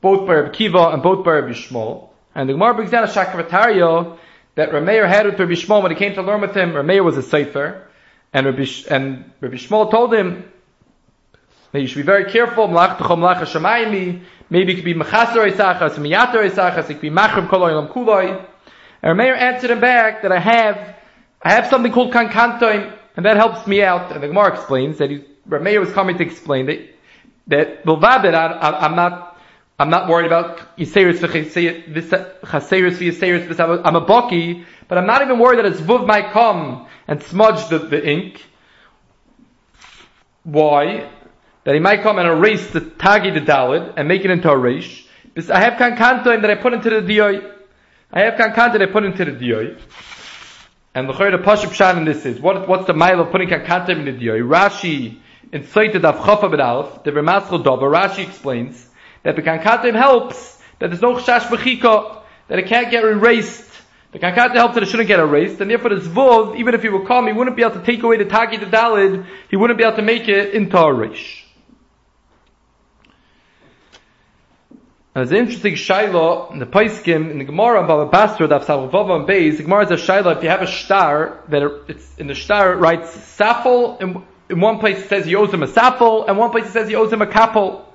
both 0.00 0.26
by 0.26 0.34
Rabbi 0.34 0.50
Kiva 0.50 0.90
and 0.90 1.02
both 1.02 1.24
by 1.24 1.32
Rabbi 1.32 1.52
Yishmael. 1.52 2.08
And 2.34 2.48
the 2.48 2.54
Gemara 2.54 2.74
brings 2.74 2.90
down 2.90 3.04
a 3.04 3.06
Shakravatario 3.06 4.18
that 4.54 4.70
Rameir 4.70 5.08
had 5.08 5.26
with 5.26 5.38
Rabbi 5.38 5.52
Yishmael 5.52 5.82
when 5.82 5.92
he 5.92 5.96
came 5.96 6.14
to 6.14 6.22
learn 6.22 6.40
with 6.40 6.56
him. 6.56 6.72
Rameir 6.72 7.04
was 7.04 7.16
a 7.16 7.22
Sefer. 7.22 7.86
And 8.32 8.46
Rabbi, 8.46 8.64
and 8.90 9.30
Rabbi 9.40 9.56
Yishmael 9.56 9.90
told 9.90 10.14
him 10.14 10.50
that 11.72 11.80
you 11.80 11.86
should 11.86 11.98
be 11.98 12.02
very 12.02 12.30
careful. 12.30 12.68
Maybe 12.68 14.72
it 14.72 14.74
could 14.74 14.84
be 14.84 14.94
Mechaser 14.94 15.50
Isachas, 15.50 15.94
Miyater 15.94 16.48
Isachas, 16.48 16.90
it 16.90 16.94
could 16.94 17.00
be 17.00 17.10
Machrim 17.10 17.48
Koloi 17.48 17.74
Lam 17.74 17.88
Kuloi. 17.88 18.46
And 19.02 19.18
Rameir 19.18 19.36
answered 19.36 19.70
him 19.70 19.80
back 19.80 20.22
that 20.22 20.32
I 20.32 20.38
have, 20.38 20.96
I 21.42 21.52
have 21.52 21.66
something 21.66 21.92
called 21.92 22.12
Kankantoim, 22.12 22.96
and 23.16 23.26
that 23.26 23.36
helps 23.36 23.66
me 23.66 23.82
out. 23.82 24.12
And 24.12 24.22
the 24.22 24.28
Gemara 24.28 24.54
explains 24.54 24.98
that 24.98 25.10
he's 25.10 25.22
Rameir 25.48 25.80
was 25.80 25.92
coming 25.92 26.16
to 26.18 26.24
explain 26.24 26.66
that 26.66 26.78
that 27.48 27.84
Bilvabit, 27.84 28.34
I'm 28.34 28.94
not 28.94 29.29
I'm 29.80 29.88
not 29.88 30.10
worried 30.10 30.26
about 30.26 30.76
Yiseris 30.76 31.20
Chaseris 32.44 33.80
I'm 33.86 33.96
a 33.96 34.04
Baki, 34.04 34.66
but 34.88 34.98
I'm 34.98 35.06
not 35.06 35.22
even 35.22 35.38
worried 35.38 35.58
that 35.58 35.64
a 35.64 35.70
Zvuv 35.70 36.06
might 36.06 36.32
come 36.32 36.86
and 37.08 37.22
smudge 37.22 37.66
the, 37.70 37.78
the 37.78 38.06
ink. 38.06 38.44
Why? 40.42 41.10
That 41.64 41.72
he 41.72 41.80
might 41.80 42.02
come 42.02 42.18
and 42.18 42.28
erase 42.28 42.70
the 42.72 42.82
Tagi 42.82 43.30
the 43.30 43.40
Dalid 43.40 43.94
and 43.96 44.06
make 44.06 44.22
it 44.22 44.30
into 44.30 44.50
a 44.50 44.54
Reish. 44.54 45.06
I 45.48 45.60
have 45.60 45.78
Kankantoim 45.78 46.42
that 46.42 46.50
I 46.50 46.56
put 46.56 46.74
into 46.74 46.90
the 46.90 47.00
Diyoi. 47.00 47.50
I 48.12 48.20
have 48.24 48.34
Kankantoim 48.34 48.72
that 48.72 48.82
I 48.82 48.86
put 48.92 49.04
into 49.04 49.24
the 49.24 49.30
Diyoi. 49.30 49.80
And 50.94 51.08
the 51.08 51.14
Chayr 51.14 51.30
the 51.30 51.42
Pashup 51.42 51.72
Shan 51.72 51.96
in 51.96 52.04
this 52.04 52.26
is, 52.26 52.38
what, 52.38 52.68
what's 52.68 52.86
the 52.86 52.92
mile 52.92 53.20
of 53.20 53.30
putting 53.30 53.48
Kankantoim 53.48 54.00
in 54.00 54.04
the 54.04 54.12
Diyoi? 54.12 54.46
Rashi 54.46 55.20
in 55.52 55.62
Saited 55.62 56.04
of 56.04 56.16
Chafa 56.16 56.50
B'Alf, 56.50 57.02
the 57.02 57.12
Remaschel 57.12 57.64
Dover, 57.64 57.88
Rashi 57.88 58.28
explains 58.28 58.89
that 59.22 59.36
the 59.36 59.42
Kankatim 59.42 59.94
helps, 59.94 60.58
that 60.78 60.88
there's 60.88 61.02
no 61.02 61.16
Chash 61.16 61.42
B'chika, 61.42 62.22
that 62.48 62.58
it 62.58 62.66
can't 62.66 62.90
get 62.90 63.04
erased. 63.04 63.70
The 64.12 64.18
Kankatim 64.18 64.54
helps 64.54 64.74
that 64.74 64.82
it 64.82 64.88
shouldn't 64.88 65.08
get 65.08 65.20
erased, 65.20 65.60
and 65.60 65.70
therefore 65.70 65.90
the 65.90 66.00
Zvuv, 66.00 66.58
even 66.58 66.74
if 66.74 66.82
he 66.82 66.88
would 66.88 67.06
come, 67.06 67.26
he 67.26 67.32
wouldn't 67.32 67.56
be 67.56 67.62
able 67.62 67.78
to 67.78 67.84
take 67.84 68.02
away 68.02 68.16
the 68.16 68.24
Taki 68.24 68.56
the 68.56 68.66
Dalid, 68.66 69.26
he 69.48 69.56
wouldn't 69.56 69.78
be 69.78 69.84
able 69.84 69.96
to 69.96 70.02
make 70.02 70.28
it 70.28 70.54
into 70.54 70.78
a 70.78 70.92
Rish. 70.92 71.46
And 75.14 75.24
it's 75.24 75.32
an 75.32 75.38
interesting 75.38 75.74
Shaila 75.74 76.52
in 76.52 76.60
the 76.60 76.66
Paiskim, 76.66 77.30
in 77.30 77.38
the 77.38 77.44
Gemara, 77.44 77.86
Baba 77.86 78.10
Basra, 78.10 78.46
Daf 78.46 78.64
Salvava 78.64 79.16
and 79.16 79.28
Beis, 79.28 79.56
the 79.56 79.64
Gemara 79.64 79.84
is 79.84 79.90
a 79.90 79.96
Shaila, 79.96 80.36
if 80.36 80.42
you 80.42 80.48
have 80.48 80.62
a 80.62 80.68
star, 80.68 81.42
that 81.48 81.62
it's, 81.88 82.16
in 82.16 82.26
the 82.26 82.34
star 82.34 82.72
it 82.72 82.76
writes 82.76 83.08
Safel, 83.36 84.00
and 84.00 84.22
in 84.48 84.60
one 84.60 84.78
place 84.78 84.98
it 84.98 85.08
says 85.08 85.24
he 85.26 85.36
owes 85.36 85.52
him 85.52 85.62
a 85.62 85.66
safel, 85.66 86.28
and 86.28 86.36
one 86.36 86.50
place 86.50 86.66
it 86.66 86.72
says 86.72 86.88
he 86.88 86.96
owes 86.96 87.12
him 87.12 87.22
a 87.22 87.26
kapel. 87.26 87.89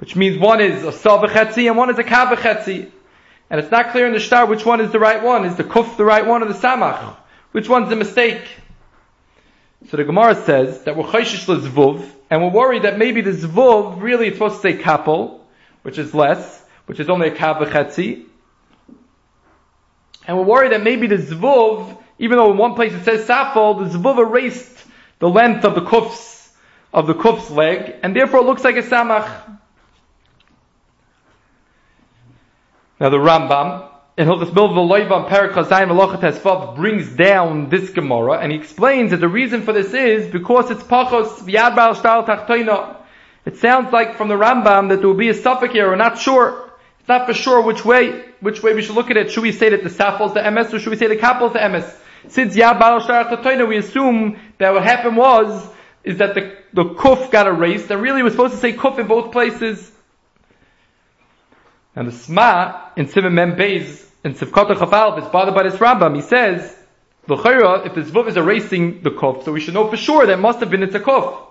Which 0.00 0.16
means 0.16 0.38
one 0.38 0.62
is 0.62 0.82
a 0.82 0.92
savachetzi 0.92 1.68
and 1.68 1.76
one 1.76 1.90
is 1.90 1.98
a 1.98 2.02
kavachetzi. 2.02 2.90
And 3.50 3.60
it's 3.60 3.70
not 3.70 3.90
clear 3.90 4.06
in 4.06 4.14
the 4.14 4.20
star 4.20 4.46
which 4.46 4.64
one 4.64 4.80
is 4.80 4.90
the 4.92 4.98
right 4.98 5.22
one. 5.22 5.44
Is 5.44 5.56
the 5.56 5.64
kuf 5.64 5.98
the 5.98 6.04
right 6.04 6.24
one 6.24 6.42
or 6.42 6.46
the 6.46 6.54
samach? 6.54 7.16
Which 7.52 7.68
one's 7.68 7.90
the 7.90 7.96
mistake? 7.96 8.42
So 9.90 9.98
the 9.98 10.04
Gemara 10.04 10.36
says 10.36 10.84
that 10.84 10.96
we're 10.96 11.04
chayshish 11.04 11.44
zvuv, 11.46 12.08
and 12.30 12.42
we're 12.42 12.50
worried 12.50 12.84
that 12.84 12.96
maybe 12.96 13.20
the 13.20 13.32
zvuv 13.32 14.00
really 14.00 14.28
is 14.28 14.34
supposed 14.34 14.56
to 14.56 14.60
say 14.62 14.78
kapel, 14.78 15.44
which 15.82 15.98
is 15.98 16.14
less, 16.14 16.64
which 16.86 16.98
is 16.98 17.10
only 17.10 17.28
a 17.28 17.34
kavachetzi. 17.34 18.24
And 20.26 20.38
we're 20.38 20.44
worried 20.44 20.72
that 20.72 20.82
maybe 20.82 21.08
the 21.08 21.16
zvuv, 21.16 21.98
even 22.18 22.38
though 22.38 22.52
in 22.52 22.56
one 22.56 22.74
place 22.74 22.92
it 22.94 23.04
says 23.04 23.26
safel, 23.26 23.90
the 23.90 23.98
zvuv 23.98 24.18
erased 24.18 24.78
the 25.18 25.28
length 25.28 25.64
of 25.64 25.74
the 25.74 25.82
kuf's, 25.82 26.52
of 26.92 27.06
the 27.06 27.14
kuf's 27.14 27.50
leg, 27.50 27.96
and 28.02 28.16
therefore 28.16 28.40
it 28.40 28.46
looks 28.46 28.64
like 28.64 28.76
a 28.76 28.82
samach. 28.82 29.49
Now 33.00 33.08
the 33.08 33.16
Rambam, 33.16 33.88
in 34.18 34.28
Hilchas 34.28 34.50
Milva 34.50 34.86
Loivam 34.86 35.26
Perak 35.26 35.52
Chazayim 35.52 35.88
Melochet 35.88 36.76
brings 36.76 37.08
down 37.16 37.70
this 37.70 37.88
Gemara, 37.88 38.40
and 38.40 38.52
he 38.52 38.58
explains 38.58 39.12
that 39.12 39.20
the 39.20 39.28
reason 39.28 39.62
for 39.62 39.72
this 39.72 39.94
is 39.94 40.30
because 40.30 40.70
it's 40.70 40.82
pachos 40.82 41.38
v'yad 41.38 41.74
ba'al 41.74 41.94
shtal 41.94 42.26
tachtoina. 42.26 42.96
It 43.46 43.56
sounds 43.56 43.90
like 43.90 44.18
from 44.18 44.28
the 44.28 44.34
Rambam 44.34 44.90
that 44.90 44.98
there 44.98 45.08
will 45.08 45.14
be 45.14 45.30
a 45.30 45.34
suffix 45.34 45.72
here, 45.72 45.88
we're 45.88 45.96
not 45.96 46.18
sure. 46.18 46.70
It's 46.98 47.08
not 47.08 47.26
for 47.26 47.32
sure 47.32 47.62
which 47.62 47.86
way, 47.86 48.22
which 48.40 48.62
way 48.62 48.74
we 48.74 48.82
should 48.82 48.96
look 48.96 49.10
at 49.10 49.16
it. 49.16 49.30
Should 49.30 49.44
we 49.44 49.52
say 49.52 49.70
that 49.70 49.82
the 49.82 49.88
safel 49.88 50.26
is 50.26 50.34
the 50.34 50.50
MS, 50.50 50.74
or 50.74 50.78
should 50.78 50.90
we 50.90 50.96
say 50.96 51.06
the 51.06 51.16
kapel 51.16 51.46
is 51.46 51.54
the 51.54 51.66
MS? 51.66 51.96
Since 52.28 52.54
Yad 52.54 52.78
Baal 52.78 53.00
Sharach 53.00 53.66
we 53.66 53.78
assume 53.78 54.38
that 54.58 54.74
what 54.74 54.82
happened 54.82 55.16
was, 55.16 55.66
is 56.04 56.18
that 56.18 56.34
the, 56.34 56.54
the 56.74 56.84
kuf 56.84 57.30
got 57.30 57.46
erased, 57.46 57.90
and 57.90 58.02
really 58.02 58.22
was 58.22 58.34
supposed 58.34 58.52
to 58.52 58.60
say 58.60 58.74
kuf 58.74 58.98
in 58.98 59.06
both 59.06 59.32
places. 59.32 59.90
And 61.96 62.08
the 62.08 62.12
Sma 62.12 62.90
in 62.96 63.08
Simon 63.08 63.34
Mem 63.34 63.56
Beis 63.56 64.06
in 64.24 64.34
Sivkot 64.34 64.74
Chafal 64.76 65.22
is 65.22 65.28
bothered 65.28 65.54
by 65.54 65.64
this 65.64 65.76
Rambam. 65.76 66.14
He 66.14 66.22
says, 66.22 66.76
L'chayra, 67.26 67.86
if 67.86 67.94
the 67.94 68.02
Zvuv 68.02 68.28
is 68.28 68.36
erasing 68.36 69.02
the 69.02 69.10
Kuf, 69.10 69.44
so 69.44 69.52
we 69.52 69.60
should 69.60 69.74
know 69.74 69.88
for 69.88 69.96
sure 69.96 70.26
that 70.26 70.38
must 70.38 70.60
have 70.60 70.70
been 70.70 70.82
it's 70.82 70.94
a 70.94 71.00
Kuf. 71.00 71.46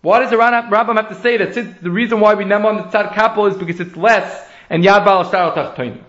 Why 0.00 0.20
does 0.20 0.30
the 0.30 0.36
Rambam 0.36 0.96
have 0.96 1.08
to 1.08 1.14
say 1.14 1.36
that 1.36 1.54
since 1.54 1.78
the 1.80 1.90
reason 1.90 2.20
why 2.20 2.34
we 2.34 2.44
name 2.44 2.66
on 2.66 2.76
the 2.76 2.82
Tzad 2.84 3.14
Kapel 3.14 3.46
is 3.46 3.56
because 3.56 3.80
it's 3.80 3.96
less 3.96 4.48
and 4.70 4.82
Yad 4.82 5.04
Baal 5.04 5.24
Shtar 5.24 5.54
Tachtoin. 5.54 6.00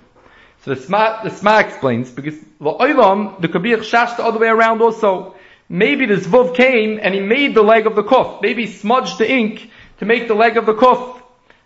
So 0.64 0.74
the 0.74 0.82
Sma, 0.82 1.20
the 1.24 1.30
Sma 1.30 1.60
explains, 1.60 2.10
because 2.10 2.36
La'olam, 2.62 3.42
the 3.42 3.50
Kabir 3.50 3.84
shashed 3.84 4.18
the 4.18 4.24
other 4.24 4.40
way 4.40 4.48
around 4.48 4.82
also. 4.82 5.36
Maybe 5.68 6.06
the 6.06 6.16
Zvuv 6.16 6.56
came 6.56 7.00
and 7.02 7.14
he 7.14 7.20
made 7.20 7.56
the 7.56 7.64
leg 7.64 7.88
of 7.88 7.96
the 7.96 8.04
Kuf. 8.04 8.42
Maybe 8.42 8.66
he 8.66 8.72
smudged 8.72 9.18
the 9.18 9.30
ink 9.30 9.70
to 9.98 10.06
make 10.06 10.28
the 10.28 10.34
leg 10.36 10.56
of 10.56 10.66
the 10.66 10.74
Kuf. 10.74 11.22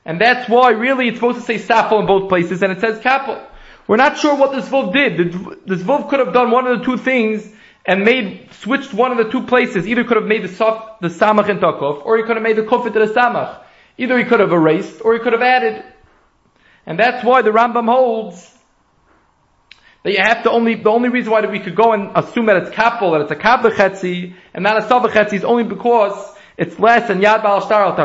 And 0.08 0.22
that's 0.22 0.50
why 0.50 0.72
really 0.72 1.10
it's 1.10 1.18
supposed 1.18 1.38
to 1.38 1.44
say 1.44 1.56
Safo 1.56 2.00
in 2.00 2.08
both 2.08 2.30
places 2.30 2.64
and 2.64 2.72
it 2.72 2.80
says 2.80 3.00
Kapel. 3.02 3.46
We're 3.88 3.98
not 3.98 4.18
sure 4.18 4.36
what 4.36 4.54
this 4.54 4.70
Zvuv 4.70 4.94
did. 4.94 5.34
The, 5.66 5.76
Zvuv 5.76 6.10
could 6.10 6.20
have 6.20 6.34
done 6.34 6.50
one 6.50 6.66
of 6.66 6.80
the 6.80 6.86
two 6.86 6.98
things 6.98 7.46
and 7.86 8.06
made, 8.06 8.48
switched 8.54 8.94
one 8.94 9.12
of 9.12 9.18
the 9.18 9.30
two 9.30 9.46
places. 9.46 9.86
Either 9.86 10.06
could 10.06 10.16
have 10.16 10.26
made 10.26 10.44
the 10.44 10.48
sof, 10.48 11.00
the 11.02 11.10
samach 11.10 11.50
into 11.50 11.68
a 11.68 11.74
kuf, 11.74 12.06
or 12.06 12.18
he 12.18 12.24
could 12.24 12.38
have 12.38 12.44
made 12.44 12.56
the 12.56 12.64
kuf 12.64 12.88
into 12.88 13.00
the 13.00 13.14
samach. 13.14 13.62
Either 13.98 14.18
he 14.18 14.24
could 14.24 14.40
have 14.40 14.52
erased, 14.52 15.02
or 15.04 15.14
he 15.14 15.20
could 15.20 15.34
have 15.34 15.42
added. 15.42 15.84
And 16.86 16.98
that's 16.98 17.24
why 17.26 17.42
the 17.42 17.50
Rambam 17.50 17.86
holds 17.86 18.58
that 20.04 20.12
you 20.12 20.20
have 20.20 20.44
to 20.44 20.52
only, 20.52 20.76
the 20.76 20.90
only 20.90 21.10
reason 21.10 21.32
why 21.32 21.46
we 21.46 21.60
could 21.60 21.76
go 21.76 21.92
and 21.92 22.12
assume 22.16 22.46
that 22.46 22.58
it's 22.58 22.70
kapel, 22.70 23.12
that 23.12 23.22
it's 23.22 23.32
a 23.32 23.36
kabechetzi, 23.36 24.36
and 24.54 24.64
not 24.64 24.78
a 24.78 24.86
savachetzi 24.86 25.34
is 25.34 25.44
only 25.44 25.64
because 25.64 26.34
it's 26.58 26.80
less 26.80 27.10
than 27.10 27.20
yad 27.20 27.44
bal 27.44 27.60
shtar 27.62 27.84
al 27.84 27.96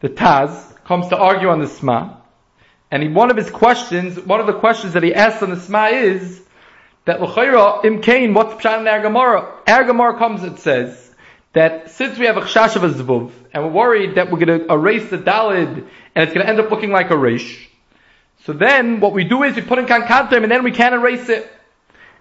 The 0.00 0.08
Taz 0.08 0.84
comes 0.84 1.08
to 1.08 1.16
argue 1.16 1.48
on 1.48 1.60
the 1.60 1.66
Sma, 1.66 2.16
and 2.90 3.02
he, 3.02 3.08
one 3.08 3.30
of 3.30 3.36
his 3.36 3.50
questions, 3.50 4.18
one 4.18 4.40
of 4.40 4.46
the 4.46 4.58
questions 4.58 4.92
that 4.92 5.02
he 5.02 5.14
asks 5.14 5.42
on 5.42 5.50
the 5.50 5.60
Sma 5.60 5.88
is, 5.88 6.40
that 7.04 7.20
l'chayra 7.20 7.84
im 7.84 8.02
kain, 8.02 8.34
what's 8.34 8.54
pshat 8.62 8.80
in 8.80 10.00
our 10.00 10.18
comes 10.18 10.42
and 10.42 10.58
says 10.58 11.14
that 11.54 11.90
since 11.90 12.18
we 12.18 12.26
have 12.26 12.36
a 12.36 12.42
chashash 12.42 12.76
of 12.76 12.84
a 12.84 12.90
zvuv 12.90 13.32
and 13.52 13.64
we're 13.64 13.70
worried 13.70 14.16
that 14.16 14.30
we're 14.30 14.38
going 14.38 14.60
to 14.60 14.70
erase 14.70 15.08
the 15.08 15.16
dalid 15.16 15.68
and 15.68 15.88
it's 16.16 16.34
going 16.34 16.44
to 16.44 16.48
end 16.48 16.60
up 16.60 16.70
looking 16.70 16.90
like 16.90 17.10
a 17.10 17.16
rish, 17.16 17.68
so 18.44 18.52
then 18.52 19.00
what 19.00 19.12
we 19.12 19.24
do 19.24 19.42
is 19.42 19.56
we 19.56 19.62
put 19.62 19.78
in 19.78 19.86
kankantim 19.86 20.42
and 20.42 20.50
then 20.50 20.64
we 20.64 20.70
can't 20.70 20.94
erase 20.94 21.28
it. 21.28 21.50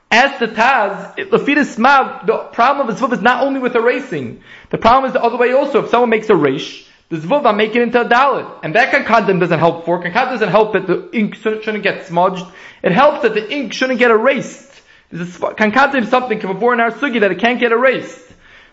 As 0.10 0.40
the 0.40 0.48
Taz, 0.48 1.16
Lafidus 1.18 1.76
Smav, 1.76 2.26
the 2.26 2.38
problem 2.54 2.88
of 2.88 2.98
the 2.98 3.06
Zvuv 3.06 3.14
is 3.14 3.22
not 3.22 3.44
only 3.44 3.60
with 3.60 3.76
erasing. 3.76 4.42
The 4.70 4.78
problem 4.78 5.06
is 5.06 5.14
the 5.14 5.22
other 5.22 5.38
way 5.38 5.52
also. 5.52 5.84
If 5.84 5.90
someone 5.90 6.10
makes 6.10 6.30
a 6.30 6.36
rish, 6.36 6.88
the 7.10 7.18
Zvuv, 7.18 7.46
I 7.46 7.54
make 7.54 7.74
it 7.74 7.82
into 7.82 8.02
a 8.02 8.06
Dalit. 8.06 8.60
And 8.64 8.76
that 8.76 8.94
kankantim 8.94 9.40
doesn't 9.40 9.60
help 9.60 9.86
for. 9.86 10.04
Kankantim 10.04 10.32
doesn't 10.32 10.50
help 10.50 10.74
that 10.74 10.88
the 10.88 11.10
ink 11.14 11.36
shouldn't 11.36 11.84
get 11.84 12.06
smudged. 12.06 12.46
It 12.84 12.92
helps 12.92 13.22
that 13.22 13.34
the 13.34 13.50
ink 13.50 13.74
shouldn't 13.74 14.00
get 14.00 14.12
erased. 14.12 14.82
There's 15.10 15.36
a 15.36 15.40
kankatim 15.40 16.08
something 16.08 16.40
before 16.40 16.74
in 16.74 16.82
our 16.82 16.92
sugi 16.92 17.22
that 17.22 17.32
it 17.32 17.40
can't 17.40 17.60
get 17.60 17.72
erased. 17.72 18.26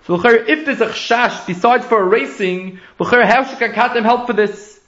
So 0.07 0.21
if 0.25 0.67
there's 0.67 0.81
a 0.81 0.88
chash 0.88 1.47
besides 1.47 1.87
for 1.87 2.03
erasing, 2.03 2.81
how 2.99 3.45
should 3.45 3.59
kankatim 3.59 4.03
help 4.03 4.26
for 4.26 4.33
this? 4.33 4.81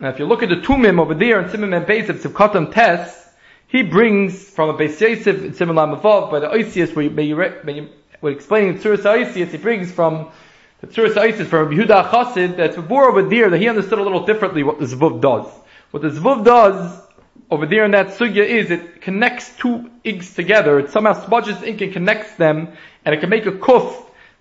Now 0.00 0.08
if 0.08 0.18
you 0.18 0.24
look 0.24 0.42
at 0.42 0.48
the 0.48 0.56
tumim 0.56 0.98
over 0.98 1.14
there 1.14 1.40
in 1.42 1.50
Simon 1.50 1.74
and 1.74 1.86
Beis 1.86 2.08
of 2.08 2.16
Sivkatam 2.16 2.72
Tes, 2.72 3.18
he 3.68 3.82
brings 3.82 4.48
from 4.50 4.70
a 4.70 4.74
Beis 4.74 4.98
Yosef 5.00 5.44
in 5.44 5.54
Simon 5.54 5.76
Lamavov 5.76 6.30
by 6.30 6.40
the 6.40 6.48
Oisius 6.48 6.96
where 6.96 7.04
you, 7.04 7.36
where 7.36 7.70
you, 7.76 7.88
when 8.22 8.34
explaining 8.34 8.76
the 8.76 8.80
Tzuras 8.80 9.02
Oisius, 9.02 9.50
he 9.50 9.58
brings 9.58 9.90
from 9.90 10.30
the 10.80 10.86
Tzuras 10.86 11.14
Oisius 11.14 11.46
from 11.46 11.70
Yehuda 11.70 12.08
Chassid 12.08 12.56
that's 12.56 12.76
before 12.76 13.10
over 13.10 13.28
there 13.28 13.50
that 13.50 13.60
he 13.60 13.68
understood 13.68 13.98
a 13.98 14.02
little 14.02 14.24
differently 14.24 14.62
what 14.62 14.78
the 14.78 14.84
Zvuv 14.84 15.20
does. 15.20 15.46
What 15.90 16.04
the 16.04 16.10
Zvuv 16.10 16.44
does 16.44 17.00
over 17.50 17.66
there 17.66 17.84
in 17.84 17.90
that 17.90 18.10
sugya 18.10 18.46
is 18.46 18.70
it 18.70 19.00
connects 19.00 19.56
two 19.56 19.90
inks 20.04 20.34
together. 20.34 20.78
It 20.78 20.90
somehow 20.90 21.14
smudges 21.14 21.64
ink 21.64 21.80
and 21.80 21.92
connects 21.92 22.36
them, 22.36 22.68
and 23.04 23.12
it 23.12 23.18
can 23.18 23.28
make 23.28 23.46
a 23.46 23.50
kuf 23.50 23.92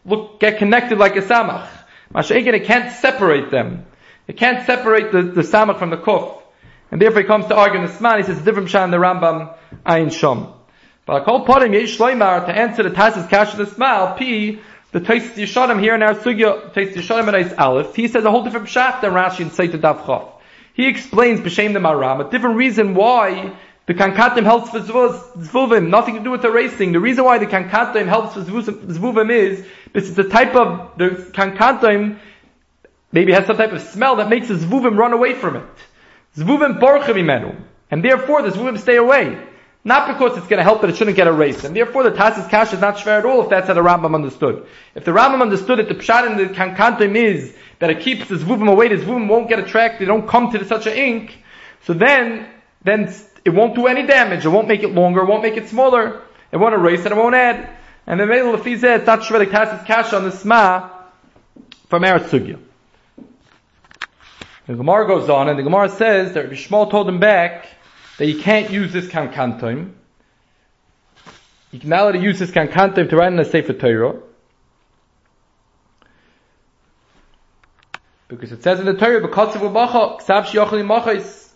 look 0.06 0.40
get 0.40 0.60
connected 0.60 1.00
like 1.00 1.16
a 1.16 1.22
samach. 1.22 1.68
Masha'inkin, 2.14 2.54
it 2.54 2.66
can't 2.66 2.92
separate 2.92 3.50
them. 3.50 3.88
It 4.28 4.38
can't 4.38 4.64
separate 4.68 5.12
the, 5.12 5.24
the 5.24 5.42
samach 5.42 5.80
from 5.80 5.90
the 5.90 5.98
kuf. 5.98 6.40
And 6.92 7.02
therefore 7.02 7.22
he 7.22 7.28
comes 7.28 7.48
to 7.48 7.56
argue 7.56 7.80
in 7.80 7.88
the 7.88 7.92
Sman, 7.92 8.18
he 8.18 8.24
says 8.24 8.40
different 8.44 8.70
shan 8.70 8.92
the 8.92 8.98
Rambam 8.98 9.58
Ayin 9.88 10.10
Shom. 10.10 10.54
I 11.12 11.20
call 11.20 11.44
potting 11.46 11.74
Yesh 11.74 11.98
Shloimar 11.98 12.46
to 12.46 12.58
answer 12.58 12.84
the 12.84 12.90
Taz's 12.90 13.28
Kash 13.28 13.52
of 13.52 13.58
the 13.58 13.66
Smal, 13.66 14.18
P, 14.18 14.62
the 14.94 15.02
Tais 15.02 15.20
Yishadim 15.36 15.82
here 15.82 15.94
in 15.94 16.02
our 16.02 16.16
Sugya, 16.16 16.74
Tais 16.74 16.96
Yishadim 16.96 17.28
and 17.28 17.60
Aleph, 17.60 17.94
he 17.96 18.08
says 18.08 18.24
a 18.24 18.32
whole 18.32 18.46
different 18.46 18.68
pshat 18.68 19.02
than 19.02 19.12
Rashi 19.12 19.42
and 19.42 19.52
Saita 19.52 19.82
Dav 19.82 20.04
Chof. 20.04 20.32
He 20.74 20.88
explains 20.88 21.42
b'shem 21.42 21.74
the 21.74 21.80
maram 21.80 22.26
a 22.26 22.32
different 22.32 22.56
reason 22.56 22.96
why 22.96 23.54
the 23.88 23.94
kankatim 23.94 24.44
helps 24.44 24.70
for 24.70 24.80
zvuvim, 24.80 25.90
nothing 25.90 26.16
to 26.16 26.24
do 26.24 26.32
with 26.32 26.44
the 26.44 26.52
racing. 26.52 26.94
The 26.94 27.02
reason 27.02 27.26
why 27.26 27.40
the 27.40 27.46
kankatim 27.46 28.08
helps 28.08 28.36
for 28.36 28.42
zvuvim 28.42 29.32
is 29.32 29.66
this 29.92 30.06
is 30.06 30.16
the 30.16 30.30
type 30.30 30.56
of 30.56 30.98
the 30.98 31.10
kankatim 31.34 32.20
maybe 33.12 33.34
has 33.34 33.48
some 33.48 33.58
type 33.58 33.74
of 33.74 33.82
smell 33.82 34.16
that 34.16 34.30
makes 34.30 34.48
the 34.48 34.54
zvuvim 34.54 34.96
run 34.98 35.12
away 35.12 35.34
from 35.34 35.58
it. 35.58 35.68
Zvuvim 36.38 36.80
borchim 36.80 37.66
and 37.92 38.02
therefore 38.02 38.44
the 38.44 38.50
zvuvim 38.50 38.80
stay 38.80 38.96
away. 38.96 39.38
Not 39.84 40.08
because 40.08 40.38
it's 40.38 40.48
going 40.48 40.60
to 40.60 40.64
help 40.64 40.82
that 40.82 40.92
it 40.92 40.96
shouldn't 40.96 41.18
get 41.18 41.28
erased. 41.28 41.64
And 41.64 41.76
therefore 41.76 42.04
the 42.04 42.12
Tas's 42.12 42.48
Kash 42.48 42.72
is 42.72 42.80
not 42.80 42.98
shver 42.98 43.18
at 43.20 43.26
all 43.26 43.44
if 43.44 43.50
that's 43.50 43.68
how 43.68 43.74
the 43.74 43.82
Rambam 43.82 44.14
understood. 44.14 44.68
If 44.94 45.06
the 45.06 45.12
Rambam 45.12 45.42
understood 45.42 45.80
that 45.80 45.88
the 45.88 45.96
Pshat 45.96 46.30
in 46.30 46.38
the 46.38 46.54
Kankantim 46.54 47.16
is 47.16 47.56
that 47.80 47.90
it 47.90 48.02
keeps 48.02 48.28
the 48.30 48.36
Zvuvim 48.36 48.70
away, 48.70 48.90
the 48.90 49.04
Zvuvim 49.04 49.28
won't 49.28 49.50
get 49.50 49.58
attracted, 49.58 50.02
they 50.02 50.06
don't 50.06 50.28
come 50.28 50.52
to 50.52 50.64
such 50.66 50.86
an 50.86 50.94
ink, 50.94 51.44
so 51.84 51.94
then, 51.94 52.48
then 52.84 53.12
it 53.44 53.50
won't 53.50 53.74
do 53.74 53.88
any 53.88 54.06
damage, 54.06 54.46
it 54.46 54.50
won't 54.50 54.68
make 54.68 54.84
it 54.84 54.94
longer, 54.94 55.22
it 55.22 55.26
won't 55.26 55.42
make 55.42 55.58
it 55.58 55.68
smaller, 55.68 56.22
it 56.52 56.58
won't 56.58 56.76
erase 56.76 57.04
it, 57.06 57.12
it 57.12 57.16
won't 57.16 57.34
add. 57.34 57.70
And 58.06 58.20
the 58.20 58.28
Mele 58.28 58.56
Lefizeh, 58.58 58.98
it's 58.98 59.08
not 59.08 59.22
shver 59.22 59.40
the 59.40 59.48
Tas's 59.48 59.84
Kash 59.88 60.14
on 60.14 60.26
the 60.26 60.32
Sma 60.32 60.92
from 61.90 62.04
Eretz. 62.04 62.30
The 64.68 64.76
Gemara 64.76 65.08
goes 65.08 65.28
on, 65.28 65.50
and 65.50 65.58
the 65.58 65.64
Gemara 65.64 65.90
says 65.90 66.34
that 66.34 66.42
Rabbi 66.42 66.54
Yishmael 66.54 66.92
told 66.92 67.10
him 67.10 67.20
back, 67.20 67.66
that 68.18 68.28
you 68.28 68.42
can't 68.42 68.70
use 68.70 68.94
this 68.94 69.08
kankantim. 69.08 69.94
You 71.72 71.80
can 71.80 71.90
not 71.90 72.02
allowed 72.02 72.12
to 72.14 72.20
use 72.20 72.40
this 72.40 72.52
kankantim 72.52 73.10
to 73.10 73.16
write 73.16 73.32
in 73.32 73.40
a 73.40 73.46
Sefer 73.46 73.74
Torah. 73.74 74.20
Because 78.28 78.52
it 78.52 78.64
says 78.64 78.80
in 78.80 78.86
the 78.86 78.94
Torah, 78.94 79.22
because 79.22 79.56
of 79.56 79.62
Umacha, 79.62 80.22
Ksav 80.22 80.46
Shiochli 80.46 80.86
Machis, 80.86 81.50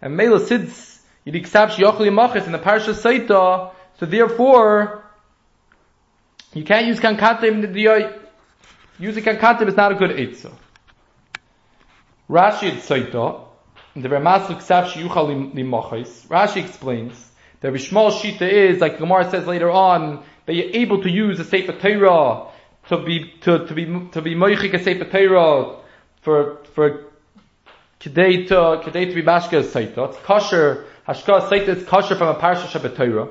and 0.00 0.16
Mela 0.16 0.44
sits, 0.44 1.00
Yidi 1.26 1.42
Ksav 1.42 1.70
Shiochli 1.70 2.10
Machis 2.10 2.46
in 2.46 2.52
the 2.52 2.58
Parsha 2.58 2.94
Saita, 2.94 3.72
so 3.98 4.06
therefore, 4.06 5.04
you 6.54 6.64
can't 6.64 6.86
use 6.86 6.98
kankantim 6.98 7.64
in 7.64 7.72
the 7.72 8.20
Using 8.98 9.24
kankantim 9.24 9.68
is 9.68 9.76
not 9.76 9.92
a 9.92 9.94
good 9.94 10.10
eitzah. 10.10 10.52
Rashi 12.28 12.70
at 12.70 12.82
Saita, 12.82 13.46
the 13.94 14.08
Rashi 14.08 14.56
explains 16.56 17.30
that 17.60 17.72
Rishmal 17.72 18.12
Shita 18.12 18.42
is, 18.42 18.80
like 18.80 18.98
Gemara 18.98 19.30
says 19.30 19.46
later 19.46 19.70
on, 19.70 20.24
that 20.46 20.54
you're 20.54 20.74
able 20.74 21.02
to 21.02 21.10
use 21.10 21.38
a 21.40 21.44
Sefer 21.44 21.72
Torah 21.72 22.48
to 22.88 23.04
be, 23.04 23.34
to, 23.42 23.66
to 23.66 23.74
be, 23.74 23.84
to 24.12 24.22
be 24.22 24.34
Moichik 24.34 24.74
a 24.74 24.82
Sefer 24.82 25.04
Torah 25.04 25.76
for, 26.22 26.58
for 26.74 27.04
Kedei 28.00 28.48
to, 28.48 28.54
Kedei 28.54 29.08
to 29.08 29.14
be 29.14 29.22
Mashka 29.22 29.62
Saita. 29.62 30.10
It's 30.10 30.18
kosher, 30.18 30.86
Hashka 31.06 31.48
Saita 31.48 31.68
is 31.68 31.84
kosher 31.84 32.16
from 32.16 32.28
a 32.28 32.34
Parsha 32.34 32.66
Shabbat 32.66 32.96
Torah. 32.96 33.28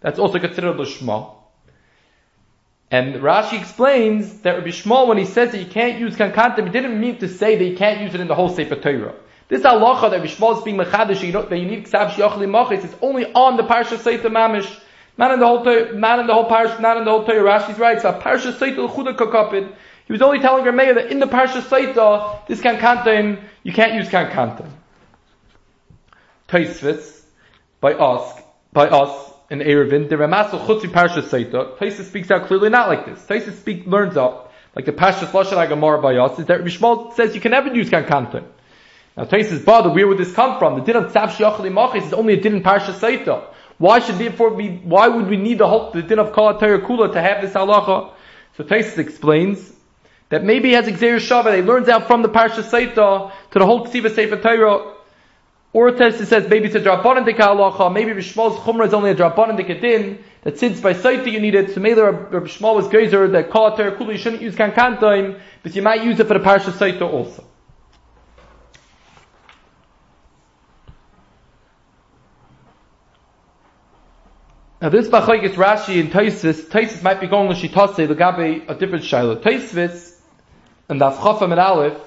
That's 0.00 0.18
also 0.18 0.38
considered 0.38 0.76
Lishma. 0.76 1.34
And 2.90 3.16
Rashi 3.16 3.58
explains 3.58 4.40
that 4.42 4.58
Rabbi 4.58 4.68
Yishmael, 4.68 5.08
when 5.08 5.18
he 5.18 5.24
says 5.24 5.52
that 5.52 5.58
you 5.58 5.66
can't 5.66 5.98
use 5.98 6.14
Kankantim, 6.14 6.66
he 6.66 6.70
didn't 6.70 7.00
mean 7.00 7.18
to 7.18 7.28
say 7.28 7.56
that 7.56 7.64
you 7.64 7.76
can't 7.76 8.02
use 8.02 8.14
it 8.14 8.20
in 8.20 8.28
the 8.28 8.34
whole 8.34 8.50
Sefer 8.50 8.76
Torah. 8.76 9.14
This 9.48 9.62
halacha 9.62 10.10
that 10.10 10.22
Rishmol 10.22 10.58
is 10.58 10.64
being 10.64 10.76
mechadish, 10.76 11.48
that 11.48 11.58
you 11.58 11.66
need 11.66 11.84
ksav 11.86 12.10
shiachli 12.10 12.48
machis, 12.48 12.84
it's 12.84 12.94
only 13.02 13.32
on 13.32 13.56
the 13.56 13.62
parsha 13.62 13.96
seita 13.96 14.26
mamish, 14.26 14.80
not 15.16 15.32
in 15.32 15.40
the 15.40 15.46
whole, 15.46 15.64
not 15.94 16.18
in 16.18 16.26
the 16.26 16.34
whole 16.34 16.48
parsha, 16.48 16.80
not 16.80 16.96
in 16.96 17.04
the 17.04 17.10
whole 17.10 17.24
Torah. 17.24 17.60
Rashi's 17.60 17.78
right. 17.78 18.00
So 18.00 18.12
parsha 18.12 18.52
seita 18.52 18.78
l'chuda 18.78 19.16
kakapid. 19.16 19.74
He 20.06 20.12
was 20.12 20.22
only 20.22 20.40
telling 20.40 20.64
Rameya 20.64 20.94
that 20.96 21.10
in 21.10 21.20
the 21.20 21.26
parsha 21.26 21.60
seita, 21.60 22.46
this 22.46 22.60
can't 22.60 22.78
kankantim, 22.78 23.42
you 23.62 23.72
can't 23.72 23.94
use 23.94 24.08
can't 24.08 24.30
kankantim. 24.30 24.68
Taisvis, 26.48 27.22
by 27.80 27.94
us, 27.94 28.42
by 28.72 28.88
us, 28.88 29.32
in 29.50 29.60
Erevin, 29.60 30.08
the 30.08 30.16
Ramasel 30.16 30.64
Chutzi 30.66 30.90
Parsha 30.90 31.22
Seita, 31.22 31.76
Taisus 31.78 32.04
speaks 32.04 32.30
out 32.30 32.46
clearly 32.46 32.70
not 32.70 32.88
like 32.88 33.06
this. 33.06 33.24
Taisus 33.24 33.58
speak, 33.58 33.86
learns 33.86 34.16
up, 34.16 34.52
like 34.74 34.84
the 34.84 34.92
Parsha 34.92 35.26
Lashon 35.26 35.66
Agamar 35.66 36.02
by 36.02 36.16
us, 36.16 36.38
is 36.38 36.46
that 36.46 36.62
Rishmal 36.62 37.14
says 37.14 37.34
you 37.34 37.40
can 37.40 37.50
never 37.50 37.74
use 37.74 37.90
can't 37.90 38.06
kankantim. 38.06 38.44
Now 39.16 39.24
Taisus 39.24 39.64
bother, 39.64 39.90
where 39.90 40.08
would 40.08 40.18
this 40.18 40.32
come 40.32 40.58
from? 40.58 40.78
The 40.78 40.84
din 40.84 40.96
of 40.96 41.12
Tzav 41.12 41.28
Shiachli 41.28 41.70
Machis 41.70 42.06
is 42.06 42.12
only 42.12 42.34
a 42.34 42.40
din 42.40 42.56
in 42.56 42.62
Parsha 42.62 42.92
Saita. 42.92 43.44
Why 43.78 44.00
should 44.00 44.18
therefore 44.18 44.50
be, 44.50 44.76
why 44.78 45.08
would 45.08 45.28
we 45.28 45.36
need 45.36 45.58
the 45.58 45.68
whole, 45.68 45.90
the 45.92 46.02
din 46.02 46.18
of 46.18 46.32
Kala 46.32 46.58
Kula 46.58 47.12
to 47.12 47.20
have 47.20 47.42
this 47.42 47.52
halacha? 47.52 48.12
So 48.56 48.64
Taisus 48.64 48.98
explains 48.98 49.72
that 50.30 50.44
maybe 50.44 50.70
he 50.70 50.74
has 50.74 50.86
Xer 50.86 51.16
Shabbat, 51.16 51.56
he 51.56 51.62
learns 51.62 51.88
out 51.88 52.06
from 52.06 52.22
the 52.22 52.28
Parsha 52.28 52.62
Saita 52.62 53.32
to 53.50 53.58
the 53.58 53.64
whole 53.64 53.86
Ksiva 53.86 54.12
Sefer 54.12 54.36
Torah, 54.40 54.94
or 55.72 55.90
Tessa 55.90 56.24
says 56.24 56.48
maybe 56.48 56.66
it's 56.66 56.74
a 56.74 56.80
Drabanan 56.80 57.26
Dika 57.26 57.38
Halacha, 57.38 57.92
maybe 57.92 58.12
Rishmal's 58.12 58.58
Chumrah 58.60 58.86
is 58.86 58.94
only 58.94 59.10
a 59.10 59.14
Drabanan 59.14 59.58
Dika 59.58 59.80
Din, 59.80 60.24
that 60.42 60.58
since 60.58 60.80
by 60.80 60.94
Saita 60.94 61.30
you 61.30 61.40
need 61.40 61.54
it, 61.54 61.74
so 61.74 61.80
maybe 61.80 62.00
Rabbi 62.00 62.46
Yishmael 62.46 62.76
was 62.76 62.88
Gezer, 62.88 63.30
that 63.32 63.50
Kalater 63.50 63.96
Kulu, 63.96 64.12
you 64.12 64.18
shouldn't 64.18 64.42
use 64.42 64.54
Kankantaim, 64.54 65.40
but 65.62 65.74
you 65.74 65.82
might 65.82 66.04
use 66.04 66.18
it 66.20 66.26
for 66.26 66.34
the 66.38 66.44
Parsha 66.44 66.70
Saita 66.70 67.02
also. 67.02 67.44
Now 74.82 74.88
this 74.88 75.06
is 75.06 75.12
Rashi 75.12 76.00
and 76.00 76.10
Taisis. 76.10 76.62
Taisis 76.66 77.02
might 77.02 77.20
be 77.20 77.26
going 77.26 77.48
to 77.48 77.54
Shitase, 77.54 78.08
the 78.08 78.14
Gabi, 78.14 78.68
a 78.68 78.74
different 78.74 79.04
Shiloh. 79.04 79.36
Taisis, 79.40 80.18
and 80.88 81.00
the 81.00 81.10
Afchafam 81.10 81.52
and 81.52 81.60
Aleph, 81.60 81.98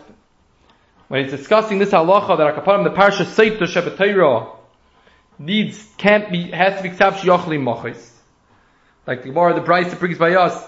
when 1.07 1.23
he's 1.23 1.31
discussing 1.31 1.79
this 1.79 1.91
halacha 1.91 2.37
that 2.37 2.55
Akaparim, 2.55 2.83
the 2.83 2.89
Parsha 2.89 3.25
Seita 3.25 3.61
Shabbatayra, 3.61 4.49
needs, 5.39 5.87
can't 5.97 6.29
be, 6.29 6.51
has 6.51 6.77
to 6.77 6.83
be 6.83 6.89
Ksav 6.89 7.13
Shiochli 7.13 7.57
Mochis. 7.57 8.11
Like 9.05 9.23
the 9.23 9.29
Gemara, 9.29 9.53
the 9.53 9.61
Bryce 9.61 9.89
that 9.89 9.99
brings 9.99 10.17
by 10.17 10.35
us, 10.35 10.61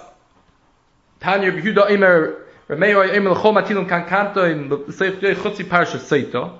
Tanya 1.20 1.52
Yehuda 1.52 1.92
Emer, 1.92 2.46
Rameyo 2.70 3.14
Emer 3.14 3.32
L'chom 3.32 3.62
Atilum 3.62 3.90
Kankanto, 3.90 4.50
in 4.50 4.70
the 4.70 4.78
Seif 4.78 5.20
Chutzi 5.20 5.66
Parsha 5.66 6.00
Seita. 6.00 6.58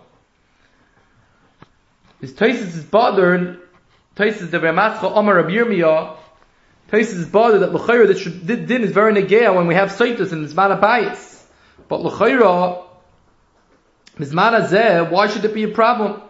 His 2.20 2.34
Taisis 2.34 2.76
is 2.76 2.84
bothered 2.84 3.62
Taisis 4.20 4.52
the 4.52 4.60
Ramascha 4.60 5.16
Omer 5.16 5.36
Rabbi 5.36 5.52
Yirmiyah, 5.52 6.18
Taisis 6.92 7.20
is 7.20 7.28
bothered 7.28 7.62
that 7.62 7.74
l'chayra 7.74 8.06
that 8.48 8.68
din 8.68 8.84
is 8.84 8.92
very 8.92 9.14
negaya 9.14 9.56
when 9.56 9.66
we 9.66 9.76
have 9.76 9.92
saitas 9.92 10.34
and 10.34 10.46
mizman 10.46 10.78
abayis. 10.78 11.42
But 11.88 12.02
l'chayra, 12.02 12.84
mizman 14.18 14.60
azeh, 14.60 15.10
why 15.10 15.28
should 15.28 15.46
it 15.46 15.54
be 15.54 15.64
a 15.64 15.70
problem? 15.70 16.22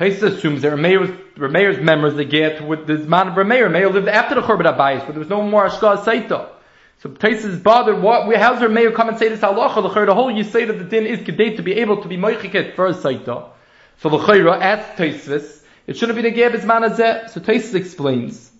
Taisis 0.00 0.36
assumes 0.36 0.62
that 0.62 0.72
Rameir's 0.72 1.80
members 1.80 2.16
they 2.16 2.24
get 2.24 2.66
with 2.66 2.88
the 2.88 2.94
zman 2.94 3.28
of 3.28 3.34
Rameir. 3.34 3.68
Rameir 3.68 3.92
lived 3.92 4.08
after 4.08 4.34
the 4.34 4.40
Chorbat 4.40 4.76
Abayis, 4.76 5.06
but 5.06 5.12
there 5.12 5.20
was 5.20 5.28
no 5.28 5.42
more 5.42 5.68
Ashkaz 5.68 6.02
Saita. 6.02 6.48
So 6.98 7.10
Taisis 7.10 7.44
is 7.44 7.60
bothered, 7.60 8.02
what, 8.02 8.34
how's 8.36 8.58
Rameir 8.58 8.92
come 8.92 9.08
and 9.08 9.16
say 9.16 9.28
this 9.28 9.38
halacha? 9.38 9.76
L'chayra, 9.76 10.06
the 10.06 10.14
whole 10.14 10.32
Yisayt 10.32 10.70
of 10.70 10.80
the 10.80 10.84
din 10.84 11.06
is 11.06 11.20
kedate 11.20 11.54
to 11.58 11.62
be 11.62 11.74
able 11.74 12.02
to 12.02 12.08
be 12.08 12.16
moichiket 12.16 12.74
for 12.74 12.88
a 12.88 12.94
Saita. 12.94 13.50
So 13.98 14.08
l'chayra, 14.08 14.60
asks 14.60 14.98
Taisis, 14.98 15.57
it 15.88 15.96
shouldn't 15.96 16.16
be 16.16 16.22
the 16.22 16.30
Geir 16.30 16.50
Bizman 16.50 16.86
Azeh. 16.86 17.30
So 17.30 17.40
Taisus 17.40 17.74
explains. 17.74 18.52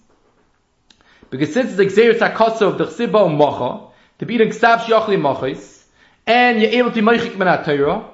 Because 1.28 1.52
since 1.52 1.74
the 1.74 1.84
Xeris 1.84 2.20
HaKosa 2.20 2.62
of 2.62 2.78
the 2.78 2.86
Chsiba 2.86 3.30
Mocha, 3.36 3.92
to 4.18 4.24
be 4.24 4.40
in 4.40 4.48
Ksav 4.48 4.78
Shiachli 4.78 5.20
Mochis, 5.20 5.84
and 6.26 6.58
you're 6.58 6.70
able 6.70 6.90
to 6.90 7.02
Moichik 7.02 7.34
Menat 7.34 7.66
Torah, 7.66 8.08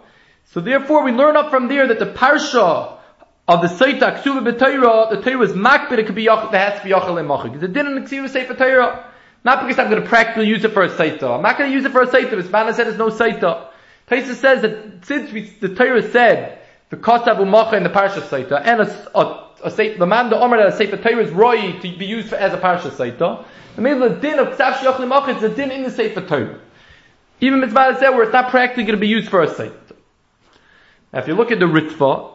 so 0.46 0.60
therefore 0.60 1.04
we 1.04 1.12
learn 1.12 1.36
up 1.36 1.50
from 1.50 1.68
there 1.68 1.86
that 1.86 2.00
the 2.00 2.12
Parsha 2.12 2.98
of 3.46 3.62
the 3.62 3.68
Saita 3.68 4.20
Ksuva 4.20 4.52
B'Torah, 4.52 5.10
the 5.10 5.22
Torah 5.22 5.44
is 5.44 5.52
makbid, 5.52 5.98
it 5.98 6.06
could 6.06 6.16
be 6.16 6.26
Yachal, 6.26 6.50
there 6.50 6.68
has 6.68 6.80
to 6.80 6.84
be 6.84 6.90
in 6.90 6.96
Mochik. 6.96 7.52
Because 7.52 7.62
it 7.62 7.72
didn't 7.72 8.06
Ksuva 8.06 8.28
Sefer 8.28 8.54
Torah. 8.54 9.12
Not 9.44 9.64
because 9.64 9.78
I'm 9.78 9.90
going 9.90 10.02
to 10.02 10.08
practically 10.08 10.48
use 10.48 10.64
it 10.64 10.72
for 10.72 10.82
a 10.82 10.88
Saita. 10.88 11.36
I'm 11.36 11.42
not 11.42 11.56
going 11.56 11.70
to 11.70 11.74
use 11.74 11.84
it 11.84 11.92
for 11.92 12.02
a 12.02 12.08
Saita. 12.08 12.32
Bismana 12.32 12.74
said 12.74 12.88
there's 12.88 12.98
no 12.98 13.10
Saita. 13.10 13.68
Taisus 14.10 14.36
says 14.36 14.62
that 14.62 15.04
since 15.06 15.30
we, 15.30 15.42
the 15.42 15.72
Torah 15.72 16.02
said 16.10 16.63
the 16.90 16.96
Kosav 16.96 17.38
Umacha 17.38 17.74
in 17.74 17.82
the 17.82 17.88
Parsha 17.88 18.20
Saita, 18.20 18.60
and 18.64 18.82
a, 18.82 19.18
a, 19.18 19.50
a, 19.64 19.98
the 19.98 20.06
man 20.06 20.30
the 20.30 20.38
Omer 20.38 20.58
that 20.58 20.68
a 20.68 20.76
Sefer 20.76 20.96
Torah 20.96 21.24
is 21.24 21.30
roy 21.30 21.72
to 21.80 21.96
be 21.96 22.06
used 22.06 22.28
for, 22.28 22.36
as 22.36 22.52
a 22.52 22.58
Parsha 22.58 22.90
Saita. 22.90 23.44
The 23.76 23.82
middle 23.82 24.08
the 24.08 24.14
din 24.16 24.38
of 24.38 24.48
Ksav 24.56 24.74
Shiach 24.74 24.96
Limach 24.96 25.34
is 25.34 25.40
the 25.40 25.48
din 25.48 25.70
in 25.70 25.82
the 25.82 25.90
Sefer 25.90 26.20
Torah. 26.20 26.60
Even 27.40 27.60
Mitzvah 27.60 27.96
said 27.98 28.10
where 28.10 28.22
it's 28.22 28.32
not 28.32 28.50
practically 28.50 28.84
going 28.84 28.96
to 28.96 29.00
be 29.00 29.08
used 29.08 29.28
for 29.28 29.42
a 29.42 29.48
Saita. 29.48 29.92
Now 31.12 31.20
if 31.20 31.28
you 31.28 31.34
look 31.34 31.50
at 31.50 31.58
the 31.58 31.66
Ritva, 31.66 32.34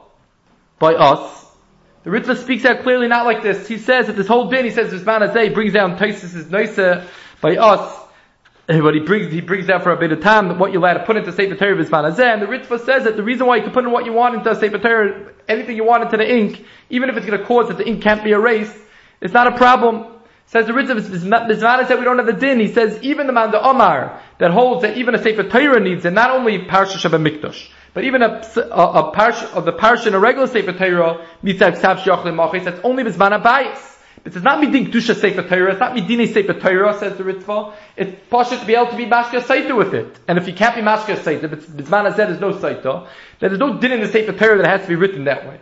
by 0.79 0.93
us, 0.95 1.45
the 2.03 2.09
Ritva 2.09 2.37
speaks 2.37 2.65
out 2.65 2.83
clearly 2.83 3.07
not 3.07 3.25
like 3.25 3.43
this. 3.43 3.67
He 3.67 3.77
says 3.77 4.07
that 4.07 4.15
this 4.15 4.27
whole 4.27 4.49
din, 4.49 4.65
he 4.65 4.71
says 4.71 4.89
this 4.91 5.03
man 5.03 5.21
brings 5.53 5.73
down 5.73 5.97
Taisis' 5.97 6.49
nicer 6.49 7.05
by 7.41 7.57
us, 7.57 7.99
but 8.77 8.93
he 8.93 8.99
brings 8.99 9.33
he 9.33 9.41
brings 9.41 9.67
out 9.67 9.81
for 9.81 9.91
a 9.91 9.97
bit 9.97 10.11
of 10.11 10.21
time 10.21 10.59
what 10.59 10.71
you're 10.71 10.79
allowed 10.79 10.99
to 10.99 11.03
put 11.03 11.17
into 11.17 11.31
Sefer 11.31 11.55
Torah 11.55 11.75
Vizman 11.75 12.05
and 12.19 12.41
the 12.41 12.45
Ritva 12.45 12.85
says 12.85 13.05
that 13.05 13.17
the 13.17 13.23
reason 13.23 13.47
why 13.47 13.55
you 13.55 13.63
can 13.63 13.71
put 13.71 13.83
in 13.83 13.89
what 13.89 14.05
you 14.05 14.13
want 14.13 14.35
into 14.35 14.53
Sefer 14.53 14.77
Torah, 14.77 15.31
anything 15.47 15.75
you 15.75 15.83
want 15.83 16.03
into 16.03 16.17
the 16.17 16.31
ink, 16.31 16.63
even 16.91 17.09
if 17.09 17.17
it's 17.17 17.25
going 17.25 17.39
to 17.39 17.45
cause 17.45 17.69
that 17.69 17.77
the 17.77 17.87
ink 17.87 18.03
can't 18.03 18.23
be 18.23 18.29
erased, 18.29 18.75
it's 19.21 19.33
not 19.33 19.47
a 19.47 19.57
problem. 19.57 20.05
Says 20.45 20.67
the 20.67 20.73
Ritva 20.73 20.99
Vizman 21.01 21.87
said 21.87 21.97
we 21.97 22.05
don't 22.05 22.17
have 22.17 22.27
the 22.27 22.33
din. 22.33 22.59
He 22.59 22.67
says 22.67 23.01
even 23.01 23.25
the 23.25 23.33
man 23.33 23.49
the 23.49 23.59
Omar 23.59 24.21
that 24.37 24.51
holds 24.51 24.83
that 24.83 24.97
even 24.97 25.15
a 25.15 25.23
Sefer 25.23 25.49
Torah 25.49 25.79
needs 25.79 26.05
it, 26.05 26.13
not 26.13 26.29
only 26.29 26.59
Parsha 26.59 26.97
Shabbat 26.97 27.27
Mikdash, 27.27 27.69
but 27.95 28.03
even 28.03 28.21
a, 28.21 28.43
a, 28.55 28.59
a 28.59 29.15
parsha 29.15 29.51
of 29.53 29.65
the 29.65 29.73
parsha 29.73 30.07
in 30.07 30.13
a 30.13 30.19
regular 30.19 30.47
Sefer 30.47 30.73
Torah 30.73 31.25
have 31.25 31.73
Ksav 31.73 31.97
Shiach 31.97 32.63
That's 32.63 32.79
only 32.83 33.03
Vizman 33.03 33.41
Abayis. 33.41 33.95
It 34.25 34.33
does 34.33 34.43
not 34.43 34.59
mean 34.59 34.71
Kedusha 34.85 35.15
Sefer 35.15 35.43
Torah, 35.43 35.71
it's 35.71 35.79
not 35.79 35.95
Medine 35.95 36.27
Sefer 36.27 36.53
Torah, 36.53 36.97
says 36.97 37.17
the 37.17 37.23
Ritva. 37.23 37.73
It's 37.95 38.29
possible 38.29 38.59
to 38.59 38.65
be 38.65 38.75
able 38.75 38.91
to 38.91 38.97
be 38.97 39.05
Mashka 39.05 39.41
Saita 39.41 39.75
with 39.75 39.93
it. 39.93 40.19
And 40.27 40.37
if 40.37 40.47
you 40.47 40.53
can't 40.53 40.75
be 40.75 40.81
Mashka 40.81 41.15
Saita, 41.15 41.49
but 41.49 41.59
Bizman 41.61 42.15
said 42.15 42.27
there's 42.27 42.39
no 42.39 42.51
Saita, 42.51 43.07
then 43.39 43.49
there's 43.49 43.59
no 43.59 43.77
din 43.79 43.93
in 43.93 44.01
the 44.01 44.07
Sefer 44.07 44.33
Torah 44.33 44.57
that 44.57 44.67
has 44.67 44.81
to 44.81 44.87
be 44.87 44.95
written 44.95 45.25
that 45.25 45.47
way. 45.47 45.59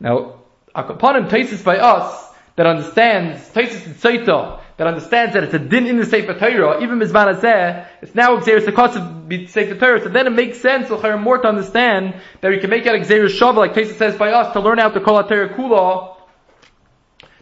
Now, 0.00 0.40
him, 0.74 1.28
Taisis 1.28 1.62
by 1.64 1.78
us, 1.78 2.24
that 2.56 2.66
understands, 2.66 3.48
Taisis 3.50 3.84
and 3.86 3.94
Saita, 3.96 4.60
that 4.78 4.86
understands 4.86 5.34
that 5.34 5.44
it's 5.44 5.54
a 5.54 5.58
din 5.58 5.86
in 5.86 5.98
the 5.98 6.06
Sefer 6.06 6.34
Torah, 6.34 6.82
even 6.82 6.98
Mizman 6.98 7.34
Azeh, 7.34 7.86
it's 8.02 8.14
now 8.14 8.38
Xeris 8.40 8.64
the 8.64 9.46
Sefer 9.48 9.74
Torah, 9.74 10.02
so 10.02 10.08
then 10.08 10.26
it 10.26 10.30
makes 10.30 10.60
sense, 10.60 10.88
more 10.88 11.38
to 11.38 11.48
understand 11.48 12.14
that 12.40 12.50
we 12.50 12.58
can 12.58 12.70
make 12.70 12.86
out 12.86 12.98
Xeris 13.00 13.38
Shabbat, 13.38 13.56
like 13.56 13.74
Taisis 13.74 13.98
says 13.98 14.16
by 14.16 14.30
us, 14.30 14.52
to 14.54 14.60
learn 14.60 14.78
out 14.78 14.94
the 14.94 15.00
Kol 15.00 15.22
HaTorah 15.22 15.54
Kula, 15.54 16.15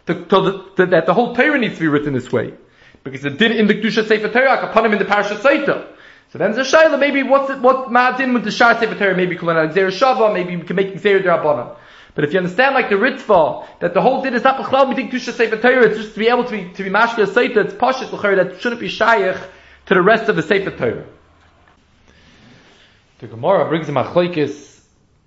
to, 0.07 0.25
to, 0.25 0.65
to, 0.75 0.85
that 0.87 1.05
the 1.05 1.13
whole 1.13 1.35
Torah 1.35 1.57
needs 1.57 1.75
to 1.75 1.79
be 1.81 1.87
written 1.87 2.13
this 2.13 2.31
way. 2.31 2.53
Because 3.03 3.25
it 3.25 3.37
did 3.37 3.51
in 3.51 3.67
the 3.67 3.75
Kedusha 3.75 4.07
Sefer 4.07 4.29
Torah, 4.29 4.69
upon 4.69 4.85
him 4.85 4.93
in 4.93 4.99
the 4.99 5.05
Parashat 5.05 5.37
Saita. 5.37 5.87
So 6.31 6.39
then 6.39 6.51
there's 6.51 6.73
a 6.73 6.77
shayla, 6.77 6.99
maybe 6.99 7.23
what's 7.23 7.49
it, 7.49 7.59
what 7.59 7.89
ma'adin 7.89 8.33
with 8.33 8.43
the 8.43 8.51
Shah 8.51 8.79
Sefer 8.79 8.95
Torah, 8.95 9.15
maybe 9.15 9.35
Kulan 9.35 9.69
Xer 9.71 9.87
Shava, 9.87 10.33
maybe 10.33 10.57
we 10.57 10.63
can 10.63 10.75
make 10.75 10.93
Xer 10.95 11.23
Derabbanan. 11.23 11.75
But 12.15 12.23
if 12.23 12.33
you 12.33 12.39
understand 12.39 12.73
like 12.75 12.89
the 12.89 12.95
Ritva, 12.95 13.67
that 13.79 13.93
the 13.93 14.01
whole 14.01 14.21
din 14.23 14.33
is 14.33 14.43
not 14.43 14.57
Bechlal 14.57 14.93
Midik 14.93 15.11
Kedusha 15.11 15.33
Sefer 15.33 15.57
Torah, 15.57 15.85
it's 15.85 15.97
just 15.97 16.13
to 16.13 16.19
be 16.19 16.27
able 16.27 16.45
to 16.45 16.51
be, 16.51 16.73
to 16.73 16.83
be 16.83 16.89
Mashka 16.89 17.25
Saita, 17.27 17.57
it's 17.57 17.73
Pashit 17.73 18.11
L'chari, 18.11 18.35
that 18.37 18.59
shouldn't 18.61 18.81
be 18.81 18.89
Shayach 18.89 19.41
to 19.85 19.93
the 19.93 20.01
rest 20.01 20.29
of 20.29 20.35
the 20.35 20.41
Sefer 20.41 20.71
Torah. 20.71 21.05
The 23.19 23.27
Gemara 23.27 23.69
brings 23.69 23.87
a 23.87 23.91
machlokes. 23.91 24.81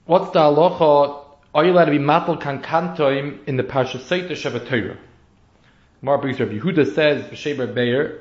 What's 0.04 0.30
the 0.32 0.40
halacha 0.40 1.27
are 1.58 1.64
you 1.64 1.72
allowed 1.72 1.86
to 1.86 1.90
be 1.90 1.98
matal 1.98 2.40
kankantoim 2.40 3.40
in 3.48 3.56
the 3.56 3.64
Parsha 3.64 3.98
Seita 3.98 4.30
Shabbat 4.30 4.68
Torah? 4.68 4.96
Mar 6.00 6.18
Rabbi 6.18 6.38
Yehuda 6.38 6.94
says, 6.94 7.24
B'Sheber 7.24 7.74
Beir, 7.74 8.20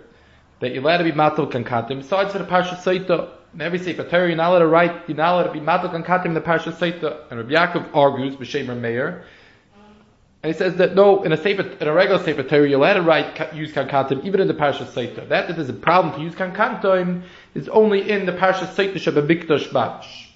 that 0.59 0.73
you're 0.73 0.81
allowed 0.81 0.97
to 0.97 1.03
be 1.03 1.11
matal 1.11 1.45
kankantoim, 1.45 1.99
besides 1.99 2.31
for 2.31 2.39
the 2.39 2.45
Parsha 2.45 2.75
Seita. 2.77 3.29
In 3.53 3.61
every 3.61 3.77
Sefer 3.77 4.05
Torah, 4.05 4.27
you're 4.27 4.35
not 4.35 4.49
allowed 4.49 4.59
to 4.59 4.67
write, 4.67 5.07
you're 5.07 5.17
not 5.17 5.35
allowed 5.35 5.43
to 5.43 5.51
be 5.53 5.59
matal 5.59 5.89
kankantoim 5.89 6.25
in 6.25 6.33
the 6.33 6.41
Parsha 6.41 6.73
Seita. 6.73 7.29
And 7.29 7.39
Rabbi 7.39 7.51
Yaakov 7.51 7.95
argues, 7.95 8.35
B'Sheber 8.37 8.75
Meir, 8.75 9.23
and 10.41 10.51
he 10.51 10.57
says 10.57 10.75
that 10.77 10.95
no, 10.95 11.21
in 11.21 11.31
a 11.31 11.37
sefer, 11.37 11.61
in 11.61 11.87
a 11.87 11.93
regular 11.93 12.23
sefer 12.23 12.41
Torah, 12.41 12.67
you're 12.67 12.79
allowed 12.79 12.93
to 12.93 13.01
write 13.03 13.53
use 13.53 13.71
kankantim 13.71 14.23
even 14.23 14.39
in 14.39 14.47
the 14.47 14.53
parsha 14.53 14.85
seita. 14.85 15.27
That 15.29 15.47
that 15.47 15.55
there's 15.55 15.69
a 15.69 15.73
problem 15.73 16.15
to 16.15 16.21
use 16.21 16.35
kankantim 16.35 17.23
is 17.53 17.67
only 17.69 18.09
in 18.09 18.25
the 18.25 18.31
parsha 18.31 18.67
seita 18.67 18.95
shabbat 18.95 19.27
mikdash 19.27 19.73
bash. 19.73 20.26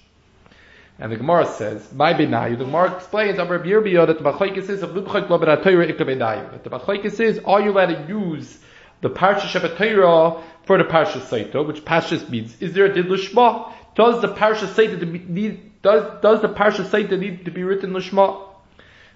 And 1.01 1.11
the 1.11 1.15
Gemara 1.15 1.47
says, 1.47 1.91
"My 1.91 2.13
benayu." 2.13 2.59
The 2.59 2.65
Gemara 2.65 2.93
explains, 2.95 3.39
"Amar 3.39 3.57
Birbiyah 3.57 4.05
that 4.05 4.19
the 4.19 4.23
machlekes 4.23 4.69
is 4.69 4.83
of 4.83 4.91
libchak 4.91 5.31
lo 5.31 5.39
benatayra 5.39 5.91
ikabenayu." 5.91 6.51
That 6.51 6.63
the 6.63 6.69
machlekes 6.69 7.19
is, 7.19 7.41
are 7.43 7.59
you 7.59 7.71
allowed 7.71 7.87
to 7.87 8.05
use 8.07 8.59
the 9.01 9.09
parsha 9.09 9.47
shabatayra 9.47 10.39
for 10.61 10.77
the 10.77 10.83
parsha 10.83 11.19
saita, 11.19 11.65
which 11.65 11.83
parsha 11.83 12.29
means? 12.29 12.55
Is 12.61 12.73
there 12.73 12.85
a 12.85 12.93
did 12.93 13.07
lishma? 13.07 13.71
Does 13.95 14.21
the 14.21 14.27
parsha 14.27 14.67
saita 14.67 15.27
need? 15.27 15.81
Does 15.81 16.03
does 16.21 16.41
the 16.43 16.49
parsha 16.49 16.85
saita 16.85 17.17
need 17.17 17.45
to 17.45 17.51
be 17.51 17.63
written 17.63 17.93
lishma? 17.93 18.37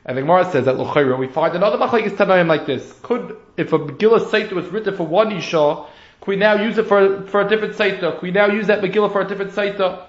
And 0.07 0.17
the 0.17 0.21
Gemara 0.21 0.45
says 0.45 0.65
that 0.65 0.79
l'chayra 0.79 1.19
we 1.19 1.27
find 1.27 1.55
another 1.55 1.77
machlekes 1.77 2.17
tanaim 2.17 2.47
like 2.47 2.65
this. 2.65 2.99
Could 3.03 3.37
if 3.57 3.73
a 3.73 3.77
Megillah 3.77 4.21
saita 4.21 4.53
was 4.53 4.65
written 4.69 4.97
for 4.97 5.05
one 5.05 5.31
isha, 5.31 5.83
could 6.19 6.27
we 6.29 6.35
now 6.35 6.55
use 6.55 6.79
it 6.79 6.87
for 6.87 7.21
for 7.27 7.41
a 7.41 7.47
different 7.47 7.75
saita? 7.75 8.13
Could 8.13 8.23
we 8.23 8.31
now 8.31 8.47
use 8.47 8.65
that 8.67 8.81
Megillah 8.81 9.11
for 9.11 9.21
a 9.21 9.27
different 9.27 9.51
saita? 9.51 10.07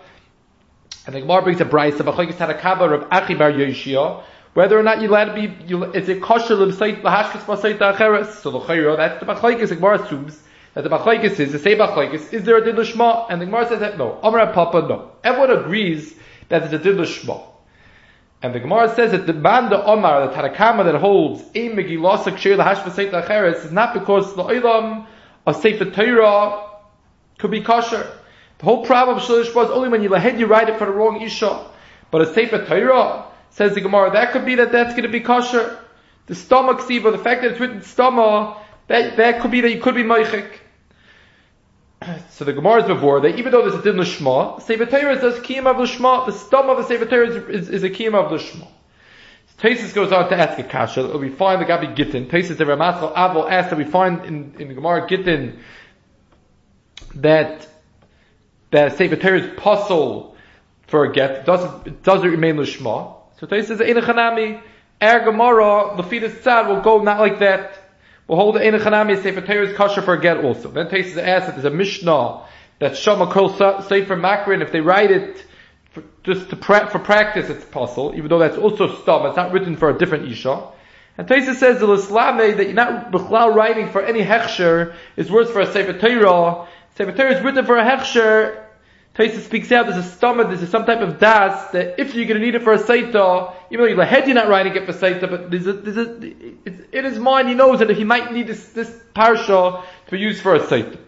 And 1.07 1.15
the 1.15 1.21
Gemara 1.21 1.43
brings 1.43 1.61
a 1.61 1.65
of 1.65 1.71
Achayis 1.71 2.35
Harakaba 2.35 2.93
of 2.93 3.07
Achi 3.13 3.35
Bar 3.35 3.53
Yoshia, 3.53 4.25
whether 4.55 4.77
or 4.77 4.83
not 4.83 5.01
you're 5.01 5.11
allowed 5.11 5.27
to 5.27 5.35
be, 5.35 5.65
you, 5.67 5.85
is 5.93 6.09
it 6.09 6.21
kosher 6.21 6.55
l'bsait 6.55 7.05
l'hashkes 7.05 7.45
b'sait 7.45 7.79
acheres? 7.79 8.33
So 8.41 8.51
the 8.51 8.59
chayro, 8.59 8.97
that's 8.97 9.21
the 9.21 9.27
machlekes. 9.27 9.69
The 9.69 9.77
Gemara 9.77 10.03
assumes 10.03 10.43
that 10.75 10.83
the 10.83 10.91
machlekes 10.91 11.39
is 11.39 11.53
the 11.53 11.61
same 11.61 11.79
machlekes. 11.79 12.33
Is 12.33 12.43
there 12.43 12.57
a 12.57 12.65
din 12.65 12.75
l'shma? 12.75 13.27
And 13.31 13.41
the 13.41 13.45
Gemara 13.45 13.69
says 13.69 13.81
that 13.81 13.99
no. 13.99 14.19
Amar 14.23 14.53
Papa 14.53 14.87
no. 14.89 15.13
Everyone 15.23 15.51
agrees 15.51 16.15
that 16.49 16.61
there's 16.61 16.73
a 16.73 16.79
din 16.79 16.97
l'shma. 16.97 17.41
And 18.43 18.53
the 18.53 18.61
Gemara 18.61 18.93
says 18.95 19.13
that 19.13 19.27
the 19.27 19.33
man 19.33 19.71
the 19.71 19.85
Omar, 19.85 20.27
the 20.27 20.35
Tarakama 20.35 20.85
that 20.85 20.97
holds 20.97 21.43
a 21.55 21.69
Megillah 21.69 22.19
Sakshir 22.19 22.57
l'hash 22.57 22.79
b'sait 22.79 23.13
acheres 23.13 23.65
is 23.65 23.71
not 23.71 23.95
because 23.95 24.35
the 24.35 24.43
Olam 24.43 25.07
of 25.47 25.57
Sefer 25.57 25.85
Torah 25.85 26.67
could 27.39 27.53
be 27.53 27.61
kosher. 27.61 28.11
The 28.59 28.65
whole 28.65 28.85
problem 28.85 29.19
of 29.19 29.23
Shalish 29.23 29.55
was 29.55 29.71
only 29.71 29.89
when 29.89 30.03
you 30.03 30.09
lahed 30.09 30.39
you 30.39 30.47
write 30.47 30.69
it 30.69 30.79
for 30.79 30.87
the 30.87 30.93
wrong 30.93 31.21
Isha. 31.21 31.67
But 32.11 32.23
a 32.23 32.33
Sefer 32.33 32.65
Torah, 32.65 33.27
says 33.51 33.75
the 33.75 33.81
Gemara, 33.81 34.13
that 34.13 34.33
could 34.33 34.45
be 34.45 34.55
that 34.57 34.73
that's 34.73 34.93
going 34.93 35.03
to 35.03 35.09
be 35.09 35.21
kosher. 35.21 35.79
The 36.27 36.35
stomach 36.35 36.81
siva, 36.81 37.11
the 37.11 37.19
fact 37.19 37.43
that 37.43 37.53
it's 37.53 37.61
written 37.61 37.83
stomach, 37.83 38.59
that, 38.89 39.17
that 39.17 39.41
could 39.41 39.51
be 39.51 39.61
that 39.61 39.71
you 39.71 39.81
could 39.81 39.95
be 39.95 40.03
meichik. 40.03 40.51
So 42.31 42.45
the 42.45 42.53
Gemara 42.53 42.83
is 42.83 42.89
before 42.89 43.21
that 43.21 43.39
even 43.39 43.53
though 43.53 43.63
there's 43.63 43.81
a 43.81 43.83
din 43.83 43.99
l'shma, 43.99 44.61
Sefer 44.63 44.87
Torah 44.87 45.19
says 45.19 45.41
kiyam 45.41 45.67
of 45.67 45.79
l'shma, 45.79 46.27
the 46.27 46.33
stomach 46.33 46.79
of 46.79 46.87
the 46.87 46.95
Sefer 46.95 47.07
Torah 47.07 47.29
is, 47.29 47.37
is, 47.37 47.69
is 47.71 47.85
a 47.85 47.91
kiyam 47.91 48.15
of 48.15 48.31
l'shma. 48.31 48.69
Taisus 49.59 49.95
goes 49.95 50.13
on 50.13 50.29
to 50.29 50.37
ask 50.37 50.59
a 50.59 50.63
kasha. 50.63 51.17
We 51.17 51.31
find 51.31 51.63
the 51.63 51.65
Gabi 51.65 51.97
Gittin. 51.97 52.29
Taisus 52.29 52.59
the 52.59 52.65
Avol 52.65 53.51
asks 53.51 53.71
that 53.71 53.79
we 53.79 53.85
find 53.85 54.25
in, 54.27 54.55
in 54.59 54.69
the 54.69 54.75
Gemara 54.75 55.09
Gittin 55.09 55.59
that 57.15 57.67
that 58.71 58.97
Sefer 58.97 59.17
Torah 59.17 59.41
is 59.41 59.59
puzzle 59.59 60.37
for 60.87 61.05
a 61.05 61.13
get. 61.13 61.47
Doesn't 61.47 62.03
doesn't 62.03 62.31
remain 62.31 62.57
l'shma. 62.59 63.15
So 63.39 63.47
Taisus 63.47 63.67
says 63.67 63.81
Ein 63.81 63.97
Chanami 63.97 64.63
Er 65.03 65.25
Gemara 65.25 65.97
Lefidus 65.97 66.41
Tzad 66.41 66.69
will 66.69 66.81
go 66.81 67.03
not 67.03 67.21
like 67.21 67.41
that. 67.41 67.79
We'll 68.27 68.39
hold 68.39 68.57
the 68.57 68.67
Ein 68.67 68.73
Chanami 68.75 69.23
Sefer 69.23 69.41
Torah 69.41 69.69
is 69.69 69.77
kosher 69.77 70.03
for 70.03 70.15
a 70.15 70.21
get 70.21 70.39
also. 70.39 70.71
Then 70.71 70.87
Taisus 70.87 71.17
asks 71.19 71.47
that 71.47 71.53
there's 71.53 71.65
a 71.65 71.71
Mishnah 71.71 72.43
that 72.79 72.97
Shama 72.97 73.33
Kol 73.33 73.51
Sefer 73.51 74.17
Makrin 74.17 74.63
if 74.63 74.73
they 74.73 74.81
write 74.81 75.11
it 75.11 75.45
for, 75.91 76.03
just 76.25 76.51
to 76.51 76.57
pra- 76.57 76.91
for 76.91 76.99
practice 76.99 77.49
it's 77.49 77.65
possible, 77.65 78.13
even 78.15 78.29
though 78.29 78.39
that's 78.39 78.59
also 78.59 78.95
stam, 79.01 79.27
it's 79.27 79.37
not 79.37 79.53
written 79.53 79.77
for 79.77 79.91
a 79.91 79.99
different 79.99 80.31
Isha. 80.31 80.69
And 81.19 81.27
Taisa 81.27 81.55
says 81.55 81.81
the 81.81 81.87
Islame 81.87 82.57
that 82.57 82.65
you're 82.65 82.75
not 82.75 83.55
writing 83.55 83.89
for 83.89 84.03
any 84.03 84.23
Hechsher 84.23 84.95
is 85.17 85.31
worse 85.31 85.51
for 85.51 85.61
a 85.61 85.73
Sefer 85.73 85.99
Torah. 85.99 86.69
Sefer 86.97 87.13
Torah 87.13 87.37
is 87.37 87.45
written 87.45 87.67
for 87.67 87.77
a 87.77 87.85
Hechsher. 87.85 88.63
Taisa 89.15 89.41
speaks 89.41 89.71
out, 89.71 89.87
there's 89.87 90.05
a 90.05 90.09
stomach, 90.09 90.49
there's 90.49 90.69
some 90.71 90.85
type 90.85 91.01
of 91.01 91.19
das, 91.19 91.71
that 91.73 91.99
if 91.99 92.15
you're 92.15 92.27
going 92.27 92.39
to 92.39 92.45
need 92.45 92.55
it 92.55 92.63
for 92.63 92.73
a 92.73 92.79
Saita, 92.79 93.55
even 93.71 93.85
though 93.85 93.91
you're 93.91 94.05
head 94.05 94.27
you're 94.27 94.35
not 94.35 94.49
writing 94.49 94.77
it 94.77 94.85
for 94.85 94.93
Saita, 94.93 95.31
but 95.31 95.51
there's 95.51 95.67
a, 95.67 95.73
there's 95.75 95.97
a, 95.97 96.35
it's, 96.67 96.81
in 96.93 97.05
his 97.05 97.19
mind 97.19 97.49
he 97.49 97.55
knows 97.55 97.79
that 97.79 97.89
he 97.91 98.05
might 98.05 98.33
need 98.33 98.47
this, 98.47 98.69
this 98.73 98.91
parsha 99.15 99.83
to 100.07 100.11
be 100.11 100.19
used 100.19 100.43
for 100.43 100.55
a 100.55 100.61
Saita. 100.61 100.99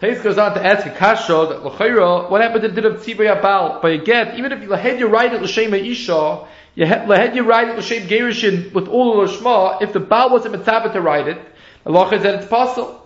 Tais 0.00 0.20
goes 0.20 0.36
on 0.36 0.54
to 0.54 0.64
ask 0.64 0.84
a 0.86 0.90
kasha 0.90 1.46
that 1.48 1.64
l'chayra, 1.64 2.28
what 2.28 2.40
happened 2.40 2.62
to 2.62 2.68
the 2.68 2.80
din 2.80 2.92
of 2.92 3.00
tzibay 3.00 3.40
abal? 3.40 3.80
By 3.80 3.90
a 3.90 3.98
get, 3.98 4.36
even 4.36 4.50
if 4.50 4.62
you 4.62 4.68
lahed 4.68 4.98
you 4.98 5.06
write 5.06 5.32
it 5.32 5.42
l'shem 5.42 5.74
isha, 5.74 6.46
you 6.74 6.86
lahed 6.86 7.36
you 7.36 7.42
write 7.42 7.68
it 7.68 7.78
l'shem 7.78 8.08
gerishin 8.08 8.72
with 8.72 8.88
all 8.88 9.16
the 9.16 9.32
l'shma, 9.32 9.80
if 9.82 9.92
the 9.92 10.00
baal 10.00 10.30
wasn't 10.30 10.54
mitzabah 10.56 10.92
to 10.92 11.00
write 11.00 11.28
it, 11.28 11.38
the 11.84 11.90
law 11.90 12.10
is 12.10 12.22
that 12.22 12.34
it's 12.36 12.48
possible. 12.48 13.03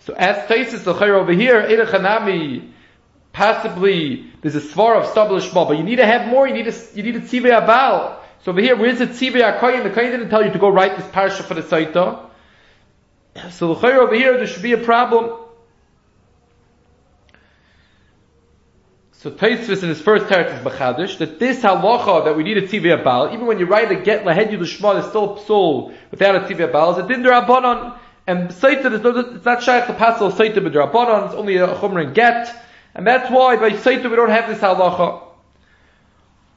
So 0.00 0.14
as 0.14 0.48
Taisis 0.48 0.86
l'chayra 0.86 1.20
over 1.20 1.32
here, 1.32 1.62
Chanami, 1.62 2.70
possibly 3.32 4.30
there's 4.42 4.54
a 4.54 4.60
svar 4.60 5.00
of 5.00 5.06
stab 5.06 5.30
l'shma, 5.30 5.68
but 5.68 5.76
you 5.76 5.82
need 5.82 5.96
to 5.96 6.06
have 6.06 6.28
more, 6.28 6.46
you 6.46 6.54
need 6.54 6.68
a, 6.68 6.74
you 6.94 7.02
need 7.02 7.16
a 7.16 7.20
abal. 7.20 8.16
So 8.44 8.52
over 8.52 8.60
here, 8.60 8.76
where's 8.76 8.98
the 8.98 9.06
tzibay 9.06 9.58
akoyin? 9.58 9.82
The 9.82 9.90
koyin 9.90 10.10
didn't 10.10 10.30
tell 10.30 10.44
you 10.44 10.52
to 10.52 10.58
go 10.58 10.68
write 10.68 10.96
this 10.96 11.06
parsha 11.06 11.42
for 11.42 11.54
the 11.54 11.62
saita. 11.62 12.20
So 13.50 13.72
l'chayra 13.72 13.98
over 13.98 14.14
here, 14.14 14.36
there 14.36 14.46
should 14.46 14.62
be 14.62 14.72
a 14.72 14.78
problem. 14.78 15.44
So 19.12 19.32
Taisvis 19.32 19.82
in 19.82 19.88
his 19.88 20.00
first 20.00 20.26
teretz 20.26 20.56
is 20.56 20.64
Bachadish, 20.64 21.18
that 21.18 21.40
this 21.40 21.60
halacha 21.60 22.24
that 22.26 22.36
we 22.36 22.44
need 22.44 22.56
a 22.56 22.62
tivya 22.62 23.02
bal, 23.02 23.34
even 23.34 23.46
when 23.46 23.58
you 23.58 23.66
write 23.66 23.90
a 23.90 23.96
get 23.96 24.24
lahed 24.24 24.52
you 24.52 24.58
l'shma, 24.58 25.00
is 25.00 25.06
still 25.06 25.36
psul 25.36 25.92
without 26.12 26.36
a 26.36 26.40
tivya 26.40 26.70
bal, 26.70 26.92
is 26.92 27.04
a 27.04 27.08
din 27.08 27.24
derabanan, 27.24 27.98
and 28.28 28.50
Saita, 28.50 28.92
is 28.92 29.00
no, 29.00 29.16
it's 29.16 29.44
not 29.46 29.62
shaykh 29.62 29.86
to 29.86 29.94
passel 29.94 30.30
Saita 30.30 30.56
b'derabanan, 30.56 31.26
it's 31.26 31.34
only 31.34 31.56
a 31.56 31.66
chumr 31.66 32.04
and 32.04 32.14
get, 32.14 32.54
and 32.94 33.06
that's 33.06 33.30
why 33.30 33.56
by 33.56 33.70
Saita 33.70 34.10
we 34.10 34.16
don't 34.16 34.28
have 34.28 34.48
this 34.48 34.58
halacha. 34.58 35.22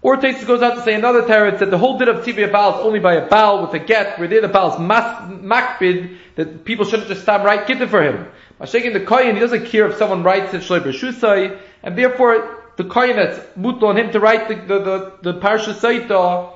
Or 0.02 0.18
Taisus 0.18 0.46
goes 0.46 0.62
out 0.62 0.76
to 0.76 0.84
say 0.84 0.96
another 0.96 1.22
teretz 1.22 1.60
that 1.60 1.72
the 1.72 1.78
whole 1.78 1.98
din 1.98 2.10
of 2.10 2.26
tivya 2.26 2.52
bal 2.52 2.80
is 2.80 2.86
only 2.86 3.00
by 3.00 3.14
a 3.14 3.30
bal 3.30 3.62
with 3.62 3.74
a 3.74 3.80
get, 3.80 4.20
where 4.20 4.28
there 4.28 4.42
the 4.42 4.50
bal 4.50 4.74
is 4.74 4.80
mas, 4.80 5.32
makbid, 5.32 6.18
that 6.36 6.66
people 6.66 6.84
shouldn't 6.84 7.08
just 7.08 7.22
stop 7.22 7.46
right 7.46 7.66
gittin 7.66 7.88
for 7.88 8.04
him. 8.04 8.28
By 8.60 8.66
shaking 8.66 8.92
the 8.92 9.00
koyin, 9.00 9.36
he 9.36 9.40
doesn't 9.40 9.68
care 9.68 9.88
if 9.88 9.98
someone 9.98 10.24
writes 10.24 10.54
it 10.54 10.64
shloi 10.64 10.82
b'shusai, 10.82 11.58
and 11.84 11.98
therefore 11.98 12.64
the 12.76 12.84
kohen 12.84 13.16
that's 13.16 13.40
mut 13.56 13.82
on 13.82 13.98
him 13.98 14.12
to 14.12 14.20
write 14.20 14.50
the 14.50 14.56
the 14.56 14.80
the, 14.80 15.32
the 15.32 15.40
parsha 15.40 15.74
saita. 15.74 16.52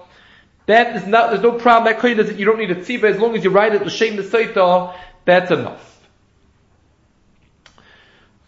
That 0.66 0.96
is 0.96 1.06
not. 1.06 1.30
There's 1.30 1.42
no 1.42 1.54
problem. 1.54 1.92
That 1.92 2.02
kohen 2.02 2.18
doesn't. 2.18 2.40
You 2.40 2.46
don't 2.46 2.58
need 2.58 2.72
a 2.72 2.76
tziva 2.76 3.04
as 3.04 3.20
long 3.20 3.36
as 3.36 3.44
you 3.44 3.50
write 3.50 3.76
it 3.76 3.86
l'shem 3.86 4.16
the 4.16 4.24
saita. 4.24 4.96
That's 5.26 5.52
enough. 5.52 5.92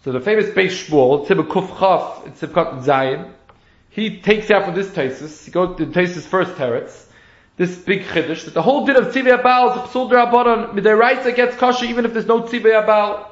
So 0.03 0.11
the 0.11 0.21
famous 0.21 0.45
Beis 0.47 0.87
Shmuel, 0.87 1.27
Tzibah 1.27 1.47
Kuf 1.47 1.67
Chaf, 1.79 2.25
Tzibkat 2.39 2.85
Zayin, 2.85 3.31
he 3.89 4.21
takes 4.21 4.49
out 4.51 4.63
from 4.63 4.73
this 4.73 4.87
Taisus, 4.87 5.43
he 5.43 5.51
goes 5.51 5.77
to 5.77 5.85
Taisus 5.87 6.21
first 6.21 6.53
teretz, 6.53 7.07
this 7.57 7.75
big 7.79 8.03
chiddush, 8.03 8.45
that 8.45 8.53
the 8.53 8.61
whole 8.61 8.85
din 8.85 8.95
of 8.95 9.07
Tzivya 9.07 9.41
Abal 9.41 9.71
is 9.71 9.83
a 9.83 9.87
psul 9.87 10.09
drabanon, 10.09 10.73
midiraisa 10.73 11.35
gets 11.35 11.57
kosher 11.57 11.85
even 11.85 12.05
if 12.05 12.13
there's 12.13 12.27
no 12.27 12.43
Tzivya 12.43 12.85
Abal. 12.85 13.27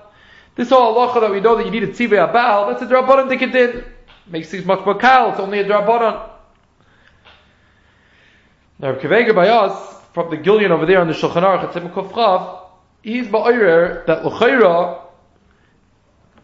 This 0.55 0.69
whole 0.69 0.95
halacha 0.95 1.19
that 1.21 1.31
we 1.31 1.41
know 1.41 1.57
that 1.57 1.65
you 1.65 1.71
need 1.71 1.83
a 1.83 1.87
tzivay 1.87 2.31
abal, 2.31 2.69
that's 2.69 2.81
a 2.81 2.85
drabanan 2.87 3.29
dikadin. 3.29 3.85
Makes 4.27 4.49
things 4.49 4.65
much 4.65 4.85
more 4.85 4.97
kal, 4.97 5.31
it's 5.31 5.39
only 5.39 5.59
a 5.59 5.65
drabanan. 5.65 6.29
Now 8.85 8.93
Kevega 8.93 9.33
by 9.33 9.49
us, 9.49 9.99
from 10.13 10.29
the 10.29 10.37
Gillian 10.37 10.71
over 10.71 10.85
there 10.85 11.01
on 11.01 11.07
the 11.07 11.13
Shulchan 11.13 11.41
Aruch, 11.41 11.71
Tzim 11.71 11.91
Kufchav, 11.91 12.67
he's 13.01 13.25
ba'oyer 13.25 14.05
that 14.05 14.23
l'chayra, 14.23 15.01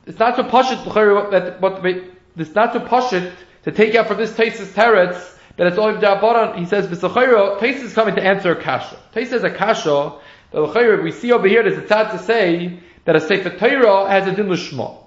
it's 0.07 0.17
not 0.17 0.35
so 0.35 0.43
pashit 0.45 0.83
l'chayra, 0.87 1.29
that 1.29 1.61
what, 1.61 1.85
it's 1.85 2.55
not 2.55 2.73
so 2.73 2.79
pashit 2.79 3.31
to 3.61 3.71
take 3.71 3.93
out 3.93 4.07
from 4.07 4.17
this 4.17 4.31
Taisis 4.31 4.73
teretz, 4.73 5.37
that 5.57 5.67
it's 5.67 5.77
only 5.77 6.01
drabanan, 6.01 6.57
he 6.57 6.65
says, 6.65 6.87
v'sachayra, 6.87 7.59
Taisis 7.59 7.83
is 7.83 7.93
coming 7.93 8.15
to 8.15 8.23
answer 8.23 8.53
a 8.53 8.59
kasha. 8.59 8.97
Taisis 9.13 9.33
is 9.33 9.43
a 9.43 9.51
kasha, 9.51 10.17
that 10.49 10.59
l'chayra, 10.59 11.03
we 11.03 11.11
see 11.11 11.31
over 11.31 11.47
here, 11.47 11.61
there's 11.61 11.77
a 11.77 11.83
tzad 11.83 12.09
to 12.09 12.17
say, 12.17 12.79
that 13.05 13.15
a 13.15 13.21
Sefer 13.21 13.51
Torah 13.51 14.09
has 14.09 14.25
a 14.25 14.35
din 14.35 14.49
l'shma. 14.49 14.97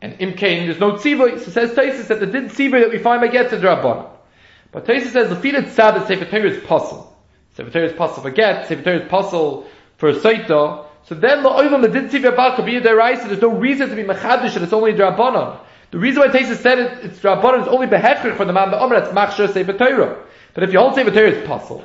And 0.00 0.16
imkain, 0.20 0.66
there's 0.66 0.78
no 0.78 0.92
tziva, 0.92 1.40
so 1.40 1.50
says 1.50 1.72
Taisus 1.72 2.06
that 2.06 2.20
the 2.20 2.26
din 2.26 2.50
tziva 2.50 2.82
that 2.82 2.90
we 2.90 2.98
find 2.98 3.20
by 3.20 3.26
get 3.26 3.50
to 3.50 3.56
Drabbana. 3.56 4.13
But 4.74 4.86
Taisus 4.86 5.12
says 5.12 5.28
the 5.28 5.36
feed 5.36 5.54
tzad 5.54 5.76
that 5.76 6.08
Sefer 6.08 6.24
Torah 6.24 6.50
is 6.50 6.64
puzzle. 6.64 7.16
Sefer 7.54 7.70
Torah 7.70 7.86
is 7.86 7.92
puzzle 7.92 8.24
for 8.24 8.30
get, 8.32 8.66
Sefer 8.66 8.82
Torah 8.82 9.04
is 9.04 9.08
puzzle 9.08 9.68
for 9.98 10.12
Saita. 10.12 10.86
So 11.04 11.14
then 11.14 11.44
the 11.44 11.48
oilam 11.48 11.80
the 11.80 11.88
din 11.88 12.08
tziva 12.08 12.32
about 12.32 12.56
could 12.56 12.66
be 12.66 12.76
a 12.76 12.80
deraisa, 12.80 13.28
there's 13.28 13.40
no 13.40 13.52
reason 13.52 13.88
to 13.88 13.94
be 13.94 14.02
mechadish 14.02 14.56
and 14.56 14.64
it's 14.64 14.72
only 14.72 14.92
Drabbana. 14.92 15.60
The 15.92 15.98
reason 15.98 16.22
why 16.22 16.28
Taisus 16.28 16.56
said 16.56 16.80
it, 16.80 17.04
it's 17.04 17.20
Drabbana 17.20 17.62
is 17.62 17.68
only 17.68 17.86
behechrik 17.86 18.36
for 18.36 18.44
the 18.44 18.52
man 18.52 18.72
the 18.72 18.80
Omer, 18.80 18.98
that's 18.98 19.14
machshir 19.14 19.52
Sefer 19.52 19.74
Torah. 19.74 20.24
But 20.54 20.64
if 20.64 20.72
you 20.72 20.80
hold 20.80 20.96
Sefer 20.96 21.12
Torah 21.12 21.30
is 21.30 21.46
possible. 21.46 21.84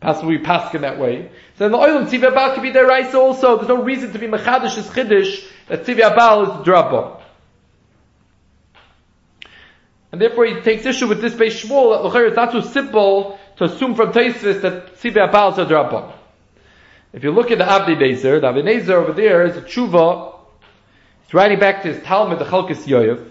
Possibly 0.00 0.36
we 0.36 0.42
pass 0.44 0.74
in 0.74 0.82
that 0.82 0.98
way. 0.98 1.30
So 1.56 1.64
then 1.64 1.72
the 1.72 1.78
oil 1.78 2.04
tzivya 2.04 2.34
abal 2.34 2.52
could 2.52 2.62
be 2.62 2.70
their 2.70 2.86
rice 2.86 3.14
also. 3.14 3.56
There's 3.56 3.68
no 3.68 3.82
reason 3.82 4.12
to 4.12 4.18
be 4.18 4.26
mechadish 4.26 4.76
is 4.76 4.86
chiddush 4.88 5.48
that 5.68 5.86
tzivya 5.86 6.14
abal 6.14 6.42
is 6.42 6.66
drabba. 6.66 7.15
And 10.12 10.20
therefore 10.20 10.46
he 10.46 10.60
takes 10.60 10.86
issue 10.86 11.08
with 11.08 11.20
this 11.20 11.34
Beis 11.34 11.64
Shmuel 11.64 11.96
that 11.96 12.08
l'chayr 12.08 12.28
it's 12.28 12.36
not 12.36 12.52
so 12.52 12.60
simple 12.60 13.38
to 13.56 13.64
assume 13.64 13.94
from 13.94 14.12
Taisvis 14.12 14.62
that 14.62 14.96
tzivya 14.96 15.30
abal 15.30 15.52
is 15.52 15.58
a 15.58 15.64
drabba. 15.64 16.12
If 17.12 17.24
you 17.24 17.32
look 17.32 17.50
at 17.50 17.58
the 17.58 17.64
Avnei 17.64 17.96
Nezer, 17.96 18.40
the 18.40 18.62
Nezer 18.62 18.90
over 18.90 19.12
there 19.12 19.44
is 19.46 19.56
a 19.56 19.62
tshuva. 19.62 20.34
He's 21.24 21.34
writing 21.34 21.58
back 21.58 21.82
to 21.82 21.92
his 21.92 22.02
Talmud, 22.04 22.38
the 22.38 22.44
Chalkis 22.44 22.84
Yoyev, 22.84 23.26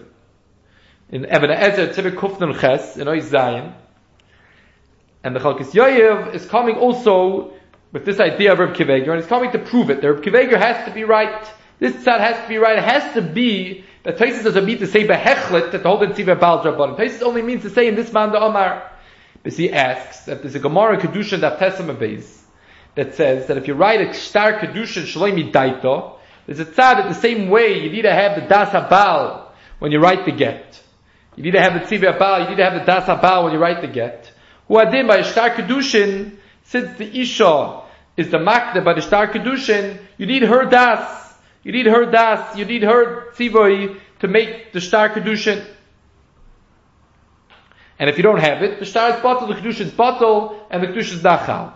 in 1.10 1.24
Eben 1.26 1.50
Ezer 1.50 1.88
Tzivya 1.88 2.12
Kufnun 2.12 2.60
Ches, 2.60 2.96
in 2.96 3.06
Oiz 3.06 3.30
Zayin. 3.30 3.72
And 5.22 5.34
the 5.34 5.40
Chalkis 5.40 5.72
Yoyev 5.72 6.34
is 6.34 6.44
coming 6.46 6.76
also 6.76 7.52
with 7.92 8.04
this 8.04 8.20
idea 8.20 8.52
of 8.52 8.58
Reb 8.58 8.74
Kiveger, 8.74 9.10
and 9.10 9.20
he's 9.20 9.26
coming 9.26 9.52
to 9.52 9.58
prove 9.58 9.90
it. 9.90 10.00
The 10.00 10.12
Reb 10.12 10.22
Kiveger 10.22 10.58
has 10.58 10.86
to 10.86 10.92
be 10.92 11.04
right. 11.04 11.46
This 11.78 11.94
tzad 11.94 12.20
has 12.20 12.42
to 12.42 12.48
be 12.48 12.58
right. 12.58 12.78
It 12.78 12.84
has 12.84 13.14
to 13.14 13.22
be 13.22 13.84
that 14.06 14.18
Taisus 14.18 14.44
doesn't 14.44 14.64
mean 14.64 14.78
to 14.78 14.86
say 14.86 15.06
behechlet 15.06 15.72
that 15.72 15.82
the 15.82 15.88
whole 15.88 15.98
Tzivah 15.98 16.38
Baal 16.38 16.62
Rabban. 16.62 16.96
Taisus 16.96 17.22
only 17.22 17.42
means 17.42 17.62
to 17.62 17.70
say 17.70 17.88
in 17.88 17.96
this 17.96 18.12
man 18.12 18.30
the 18.30 18.38
Omar. 18.38 18.90
But 19.42 19.52
he 19.52 19.72
asks 19.72 20.26
that 20.26 20.42
there's 20.42 20.54
a 20.54 20.60
Gemara 20.60 20.96
Kedushin 20.98 21.40
that 21.40 21.58
Tesama 21.58 22.24
that 22.94 23.14
says 23.16 23.48
that 23.48 23.56
if 23.58 23.66
you 23.68 23.74
write 23.74 24.00
a 24.00 24.14
star 24.14 24.60
Kedushin 24.60 25.02
Shloimi 25.02 25.52
Daito, 25.52 26.18
there's 26.46 26.60
a 26.60 26.64
tzad 26.64 26.76
that 26.76 27.08
the 27.08 27.14
same 27.14 27.50
way 27.50 27.82
you 27.82 27.90
need 27.90 28.02
to 28.02 28.12
have 28.12 28.40
the 28.40 28.46
Das 28.46 28.70
Habal 28.70 29.48
when 29.80 29.90
you 29.90 29.98
write 29.98 30.24
the 30.24 30.32
get. 30.32 30.80
You 31.34 31.42
need 31.42 31.50
to 31.50 31.60
have 31.60 31.74
the 31.74 31.80
Tzivah 31.80 32.18
Baal, 32.18 32.44
you 32.44 32.48
need 32.50 32.56
to 32.56 32.64
have 32.64 32.78
the 32.78 32.86
Das 32.86 33.04
Habal 33.04 33.44
when 33.44 33.52
you 33.52 33.58
write 33.58 33.82
the 33.82 33.88
get 33.88 34.32
who 34.68 34.78
adin 34.78 35.06
by 35.06 35.22
Shtar 35.22 35.50
Kedushin, 35.50 36.36
since 36.64 36.96
the 36.98 37.20
Isha 37.20 37.82
is 38.16 38.30
the 38.30 38.38
Makda 38.38 38.84
by 38.84 38.94
the 38.94 39.00
Shtar 39.00 39.28
Kedushin, 39.28 39.98
you 40.18 40.26
need 40.26 40.42
her 40.42 40.64
das, 40.64 41.25
you 41.66 41.72
need 41.72 41.86
her 41.86 42.06
das, 42.06 42.56
you 42.56 42.64
need 42.64 42.84
her 42.84 43.32
tzivoi 43.32 43.98
to 44.20 44.28
make 44.28 44.72
the 44.72 44.80
star 44.80 45.08
Kedushin. 45.08 45.66
And 47.98 48.08
if 48.08 48.16
you 48.18 48.22
don't 48.22 48.38
have 48.38 48.62
it, 48.62 48.78
the 48.78 48.86
star 48.86 49.16
is 49.16 49.20
bottle, 49.20 49.48
the 49.48 49.54
Kedushin 49.54 49.86
is 49.86 49.90
bottle, 49.90 50.64
and 50.70 50.80
the 50.80 50.86
Kedushin 50.86 51.14
is 51.14 51.22
nachal. 51.24 51.72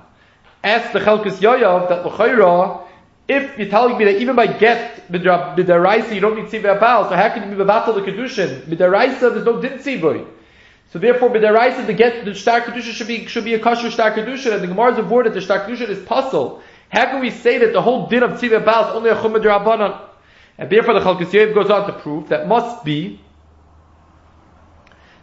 Ask 0.63 0.93
the 0.93 1.01
Chelkis 1.01 1.41
Yoyav 1.41 1.89
that 1.89 2.07
L'chayra, 2.07 2.87
if 3.27 3.59
you're 3.59 3.69
telling 3.69 3.99
me 3.99 4.05
that 4.05 4.21
even 4.21 4.37
by 4.37 4.47
get 4.47 5.11
b'daraisa 5.11 6.15
you 6.15 6.21
don't 6.21 6.37
need 6.37 6.45
tzivah 6.45 6.79
abal, 6.79 7.09
so 7.09 7.17
how 7.17 7.29
can 7.31 7.51
you 7.51 7.57
be 7.57 7.65
battle 7.65 7.93
the 7.93 8.03
kedushin? 8.03 8.61
B'daraisa 8.67 9.35
there's 9.35 9.45
no 9.45 9.61
din 9.61 9.79
tzivah. 9.79 10.25
So 10.93 11.01
therefore, 11.01 11.31
b'daraisa 11.31 11.85
the 11.85 11.95
get 11.95 12.25
the 12.25 12.35
shtar 12.35 12.61
kedusha 12.61 12.93
should 12.93 13.09
be 13.09 13.27
should 13.27 13.45
be 13.45 13.55
a 13.55 13.59
kosher 13.59 13.91
shtar 13.91 14.13
kedusha, 14.13 14.53
and 14.53 14.63
the 14.63 14.69
Gemara 14.69 14.93
is 14.93 14.99
that 14.99 15.35
the 15.35 15.41
star 15.41 15.67
kedusha 15.67 15.89
is 15.89 16.05
puzzle. 16.05 16.63
How 16.91 17.07
can 17.07 17.21
we 17.21 17.31
say 17.31 17.59
that 17.59 17.73
the 17.73 17.81
whole 17.81 18.09
din 18.09 18.23
of 18.23 18.33
tzivah 18.33 18.65
Baal 18.65 18.91
is 18.91 18.97
only 18.97 19.11
a 19.11 19.15
chumad 19.15 19.43
rabbanon? 19.43 20.01
And 20.59 20.71
therefore, 20.71 20.95
the 20.95 21.01
Chalkis 21.01 21.55
goes 21.55 21.71
on 21.71 21.87
to 21.87 21.99
prove 21.99 22.29
that 22.29 22.47
must 22.47 22.85
be 22.85 23.21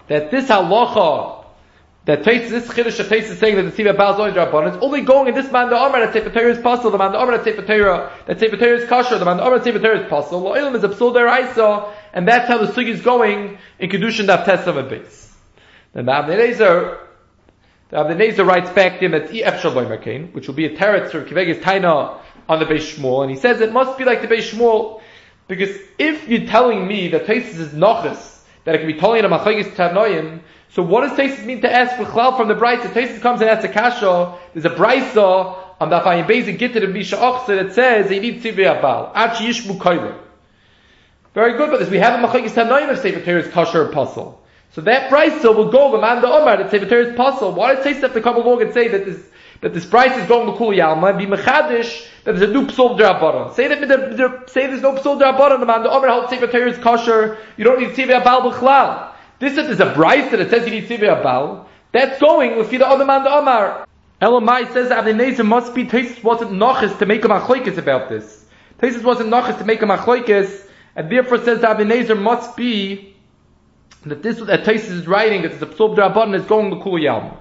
that 0.08 0.32
this 0.32 0.48
halacha 0.48 1.46
that 2.06 2.24
Tais, 2.24 2.50
this 2.50 2.66
chiddush 2.70 3.02
of 3.02 3.10
Tais 3.10 3.30
is 3.30 3.38
saying 3.38 3.58
that 3.58 3.64
the 3.64 3.84
Tzivah 3.84 3.98
Baal 3.98 4.14
is 4.14 4.20
only 4.20 4.32
Rabban, 4.32 4.74
it's 4.74 4.82
only 4.82 5.02
going 5.02 5.28
in 5.28 5.36
this 5.36 5.52
man 5.52 5.70
the 5.70 5.78
Omer 5.78 6.00
that 6.00 6.14
Sefer 6.14 6.30
Torah 6.30 6.52
is 6.52 6.58
possible, 6.60 6.90
the 6.90 6.98
man 6.98 7.12
the 7.12 7.20
Omer 7.20 7.36
that 7.36 7.44
Sefer 7.44 7.64
Torah, 7.64 8.14
that 8.26 8.40
Sefer 8.40 8.56
Torah 8.56 8.78
is 8.78 8.88
kosher, 8.88 9.20
the 9.20 9.26
man 9.26 9.36
the 9.36 9.44
Omer 9.44 9.58
that 9.58 9.66
Sefer 9.66 9.80
Torah 9.80 10.00
is 10.00 10.10
possible, 10.10 10.44
Lo'ilim 10.44 10.74
is 10.76 10.86
a 10.86 10.88
psul 10.88 11.14
deraisa, 11.14 11.94
and 12.14 12.26
that's 12.26 12.48
how 12.48 12.60
the 12.60 12.72
sugi 12.72 12.92
is 12.92 13.02
going 13.02 13.58
in 13.78 13.90
Kedushin 13.90 14.26
Daf 14.26 14.46
Tesam 14.46 14.78
and 14.80 14.90
base. 14.90 15.36
The 15.92 16.02
Abnezer, 16.02 17.07
the 17.90 17.98
Abnezer 17.98 18.46
writes 18.46 18.70
back 18.72 19.00
to 19.00 19.06
him 19.06 19.12
that 19.12 19.34
Ef 19.34 19.62
Shalom 19.62 19.90
which 20.34 20.48
will 20.48 20.56
be 20.56 20.66
a 20.66 20.76
teretz 20.76 21.12
for 21.12 21.24
Kivegas 21.24 21.62
Taina 21.62 22.20
on 22.50 22.60
the 22.60 22.66
Beis 22.66 22.96
Shmuel, 22.96 23.24
and 23.24 23.32
he 23.32 23.38
says 23.38 23.62
it 23.62 23.72
must 23.72 23.98
be 23.98 24.04
like 24.04 24.22
the 24.22 24.28
Beis 24.28 24.52
Shmuel, 24.52 25.02
because 25.48 25.76
if 25.98 26.28
you're 26.28 26.48
telling 26.48 26.88
me 26.88 27.08
that 27.10 27.26
Tais 27.26 27.58
is 27.58 27.70
nochus, 27.70 28.42
that 28.66 28.76
it 28.76 28.80
can 28.80 28.88
be 28.88 28.94
totally 28.94 29.20
in 29.20 29.26
a 29.26 29.30
machagis 29.30 29.74
tanoim, 29.76 30.42
so 30.70 30.84
what 30.84 31.02
does 31.02 31.18
Taisus 31.18 31.46
mean 31.46 31.62
to 31.62 31.72
ask 31.72 31.96
for 31.96 32.04
chlal 32.04 32.36
from 32.36 32.50
the 32.50 32.54
brisa? 32.54 32.92
Taisus 32.92 33.22
comes 33.22 33.42
and 33.42 33.50
asks 33.50 33.64
a 33.64 33.70
kasha. 33.70 34.38
There's 34.54 34.66
a 34.66 34.70
brisa 34.70 35.58
on 35.80 35.90
the 35.90 36.00
Afayim 36.00 36.28
Beis 36.28 36.58
Gittin 36.58 36.84
of 36.84 36.92
Misha 36.92 37.16
Ochse 37.16 37.48
that 37.48 37.74
says 37.74 38.10
need 38.10 38.42
tzivei 38.42 38.80
abal. 38.80 39.12
Achi 39.16 39.48
yishmu 39.48 39.78
koiler. 39.78 40.18
Very 41.34 41.58
good, 41.58 41.72
but 41.72 41.80
this 41.80 41.90
we 41.90 42.00
have 42.00 42.22
a 42.22 42.28
machagis 42.28 42.50
tanoim 42.50 42.90
of 42.90 43.00
Sefer 43.00 43.22
Torah's 43.22 43.48
kosher 43.48 43.84
apostle. 43.84 44.44
So 44.78 44.82
that 44.82 45.10
brisa 45.10 45.56
will 45.56 45.72
go 45.72 45.92
the 45.92 45.98
man 45.98 46.22
the 46.22 46.28
Omar 46.28 46.58
that 46.58 46.70
Sefer 46.70 46.86
Torah's 46.86 47.10
apostle. 47.10 47.52
Why 47.52 47.74
does 47.74 47.84
Taisus 47.84 48.02
have 48.02 48.14
to 48.14 48.22
come 48.22 48.36
along 48.36 48.62
and 48.62 48.72
say 48.72 48.88
that 48.90 49.06
this 49.06 49.26
that 49.62 49.74
this 49.74 49.88
price 49.88 50.16
is 50.16 50.28
going 50.28 50.52
to 50.52 50.56
Kul 50.56 50.68
Yalma 50.68 51.10
and 51.10 51.18
be 51.18 51.26
mechadish 51.26 52.06
that 52.26 52.36
there's 52.36 52.48
a 52.48 52.54
new 52.54 52.68
psul 52.68 52.96
drabbanon. 52.96 53.56
Say 53.56 53.68
that 53.70 54.48
say 54.48 54.68
there's 54.68 54.84
no 54.84 54.94
psul 54.94 55.20
drabbanon. 55.20 55.62
The 55.62 55.66
man 55.66 55.82
the 55.82 55.90
Omer 55.90 56.10
holds 56.10 56.30
Sefer 56.30 56.46
Torah 56.46 56.70
is 56.70 56.78
kosher. 56.78 57.40
You 57.58 57.64
don't 57.64 57.80
need 57.80 57.96
tzivei 57.96 58.22
abal 58.22 58.54
b'chlal. 58.54 59.14
This 59.40 59.58
is 59.58 59.80
a 59.80 59.92
price 59.94 60.30
that 60.30 60.42
it 60.42 60.52
says 60.52 60.68
you 60.68 60.80
need 60.80 60.88
tzivei 60.88 61.24
abal. 61.24 61.66
That's 61.92 62.20
going 62.20 62.60
with 62.60 62.70
the 62.70 62.86
other 62.86 63.04
man 63.04 63.24
the 63.24 63.32
Omar. 63.32 63.88
Elamai 64.22 64.72
says 64.74 64.90
that 64.90 65.04
Abnezer 65.04 65.44
must 65.44 65.74
be 65.74 65.86
Tesis 65.86 66.24
wasn't 66.24 66.52
nochis 66.52 67.00
to 67.00 67.08
make 67.08 67.26
a 67.26 67.28
machlokes 67.28 67.80
about 67.80 68.10
this. 68.10 68.46
Tesis 68.80 69.02
wasn't 69.02 69.32
nochis 69.32 69.58
to 69.58 69.66
make 69.66 69.82
a 69.82 69.86
machlokes, 69.86 70.68
and 70.96 71.12
therefore 71.12 71.40
says 71.40 71.62
that 71.62 71.80
Abnezer 71.80 72.22
must 72.22 72.56
be 72.56 73.16
that 74.10 74.24
this 74.24 74.38
that 74.40 74.64
Tesis 74.64 74.92
is 74.92 75.08
writing 75.08 75.44
that 75.44 75.60
the 75.60 75.68
psul 75.68 75.96
drabbanon 75.96 76.36
is 76.36 76.46
going 76.46 76.72
to 76.72 76.82
Kul 76.82 76.94
Yalma. 76.94 77.38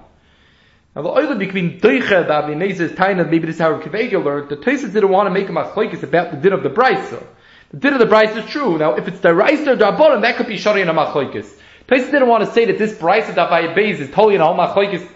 Now 0.95 1.03
the 1.03 1.09
oil 1.09 1.35
between 1.35 1.79
Doicha 1.79 2.25
the 2.25 2.33
Avinez's 2.33 2.93
Taina, 2.93 3.29
maybe 3.29 3.45
this 3.45 3.55
is 3.55 3.61
how 3.61 3.79
Kavega 3.79 4.23
learned, 4.23 4.49
the 4.49 4.57
Tosis 4.57 4.93
didn't 4.93 5.09
want 5.09 5.27
to 5.27 5.31
make 5.31 5.47
a 5.47 5.51
machlokes 5.51 6.01
about 6.01 6.31
the 6.31 6.37
din 6.37 6.53
of 6.53 6.63
the 6.63 6.69
Brisa. 6.69 7.23
The 7.69 7.77
din 7.77 7.93
of 7.93 7.99
the 7.99 8.05
Brisa 8.05 8.37
is 8.37 8.49
true. 8.49 8.77
Now 8.77 8.95
if 8.95 9.07
it's 9.07 9.19
the 9.19 9.33
Reis 9.33 9.67
or 9.67 9.75
Dabbanon, 9.75 10.21
that 10.21 10.37
could 10.37 10.47
be 10.47 10.57
Shari 10.57 10.81
and 10.81 10.89
a 10.89 10.93
machlokes. 10.93 11.53
Tosis 11.87 12.11
didn't 12.11 12.27
want 12.27 12.45
to 12.45 12.51
say 12.51 12.65
that 12.65 12.79
this 12.79 12.93
Brisa 12.93 13.35
that 13.35 13.49
Beis 13.75 13.99
is 13.99 14.09
totally 14.09 14.35
in 14.35 14.41
all 14.41 14.55
machlokes, 14.55 15.07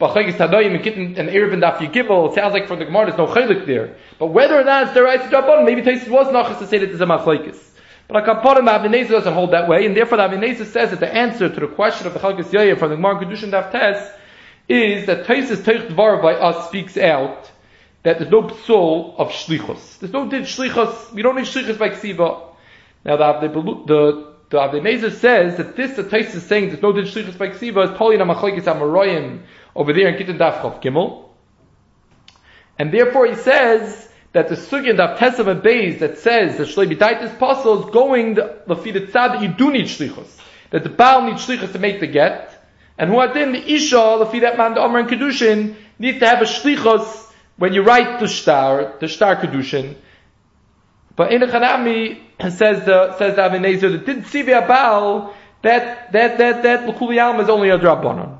Bachayis 0.00 0.34
Tanoim 0.34 0.74
and 0.74 0.82
Kitten 0.82 1.18
and 1.18 1.28
Daf 1.28 1.76
Yigibel, 1.78 2.30
it 2.30 2.34
sounds 2.34 2.52
like 2.52 2.66
from 2.66 2.78
the 2.78 2.84
Gemara 2.86 3.06
there's 3.06 3.18
no 3.18 3.26
chaylik 3.26 3.66
there. 3.66 3.96
But 4.18 4.28
whether 4.28 4.58
or 4.58 4.64
not 4.64 4.84
it's 4.84 4.94
the 4.94 5.02
Reis 5.02 5.20
or 5.20 5.28
Dabbanon, 5.28 5.64
maybe 5.66 5.82
Tosis 5.82 6.08
was 6.08 6.28
nachas 6.28 6.58
to 6.60 6.66
say 6.66 6.78
that 6.78 6.86
there's 6.86 7.00
a 7.00 7.04
machlokes. 7.04 7.65
But 8.08 8.24
Akaparim 8.24 8.68
Avinezah 8.68 9.08
doesn't 9.08 9.34
hold 9.34 9.52
that 9.52 9.68
way, 9.68 9.84
and 9.84 9.96
therefore 9.96 10.18
the 10.18 10.24
Avinezah 10.24 10.66
says 10.66 10.90
that 10.90 11.00
the 11.00 11.12
answer 11.12 11.48
to 11.48 11.60
the 11.60 11.66
question 11.66 12.06
of 12.06 12.14
the 12.14 12.20
Chalkis 12.20 12.50
Yoyev 12.50 12.78
from 12.78 12.90
the 12.90 12.96
Gemara 12.96 13.24
Kedushin 13.24 13.50
Daf 13.50 13.72
Tes 13.72 14.12
is 14.68 15.06
that 15.06 15.26
Taisus 15.26 15.56
Teich 15.56 15.88
Dvar 15.88 16.22
by 16.22 16.34
us 16.34 16.68
speaks 16.68 16.96
out 16.96 17.50
that 18.02 18.18
there's 18.18 18.30
no 18.30 18.42
psul 18.42 19.16
of 19.18 19.30
shlichus. 19.30 19.98
There's 19.98 20.12
no 20.12 20.28
did 20.28 20.42
shlichus. 20.42 21.12
We 21.12 21.22
don't 21.22 21.34
need 21.34 21.46
shlichus 21.46 21.78
by 21.78 21.88
ksiva. 21.88 22.54
Now 23.04 23.40
the 23.40 23.48
the 23.48 24.36
the 24.48 25.10
says 25.10 25.56
that 25.56 25.74
this 25.74 25.96
the 25.96 26.04
Taisus 26.04 26.36
is 26.36 26.46
saying 26.46 26.68
there's 26.68 26.82
no 26.82 26.92
did 26.92 27.06
shlichus 27.06 27.36
by 27.36 27.48
ksiva 27.48 27.90
is 27.90 27.98
totally 27.98 28.16
namachlekes 28.18 28.62
amaroyim 28.62 29.42
over 29.74 29.92
there 29.92 30.08
in 30.08 30.24
Kitan 30.24 30.38
Dafchav 30.38 30.80
Gimel. 30.80 31.24
And 32.78 32.92
therefore 32.92 33.26
he 33.26 33.34
says 33.34 34.08
that 34.36 34.50
the 34.50 34.54
sugya 34.54 34.90
of 34.98 35.18
Tesam 35.18 35.48
and 35.48 35.62
Beis 35.62 36.00
that 36.00 36.18
says 36.18 36.58
that 36.58 36.68
Shlei 36.68 36.94
B'taitis 36.94 37.38
Pasul 37.38 37.86
is 37.86 37.90
going 37.90 38.34
the 38.34 38.58
Lafid 38.68 39.10
that 39.12 39.40
you 39.40 39.48
do 39.48 39.72
need 39.72 39.86
shlichus. 39.86 40.28
That 40.68 40.82
the 40.82 40.90
Baal 40.90 41.22
needs 41.22 41.46
shlichus 41.46 41.72
to 41.72 41.78
make 41.78 42.00
the 42.00 42.06
get. 42.06 42.52
And 42.98 43.08
who 43.08 43.16
then 43.32 43.52
the 43.52 43.72
Isha, 43.72 43.96
lefi 43.96 44.42
that 44.42 44.58
man, 44.58 44.74
the 44.74 44.80
Omer 44.80 44.98
and 44.98 45.08
Kedushin, 45.08 45.76
need 45.98 46.20
to 46.20 46.26
have 46.26 46.42
a 46.42 46.44
shlichos 46.44 47.32
when 47.56 47.72
you 47.72 47.80
write 47.80 48.20
the 48.20 48.28
star, 48.28 48.96
the 49.00 49.08
star 49.08 49.36
Kedushin. 49.36 49.96
But 51.16 51.32
in 51.32 51.40
the 51.40 51.46
Chanami, 51.46 52.20
says 52.38 52.84
the, 52.84 53.16
says 53.16 53.36
the 53.36 53.40
Avinezer, 53.40 53.92
that 53.92 54.04
did 54.04 54.24
Sivi 54.24 54.52
Abal, 54.52 55.32
that, 55.62 56.12
that, 56.12 56.36
that, 56.36 56.62
that, 56.62 56.86
L'kuli 56.86 57.42
is 57.42 57.48
only 57.48 57.70
a 57.70 57.78
Drabbanon. 57.78 58.36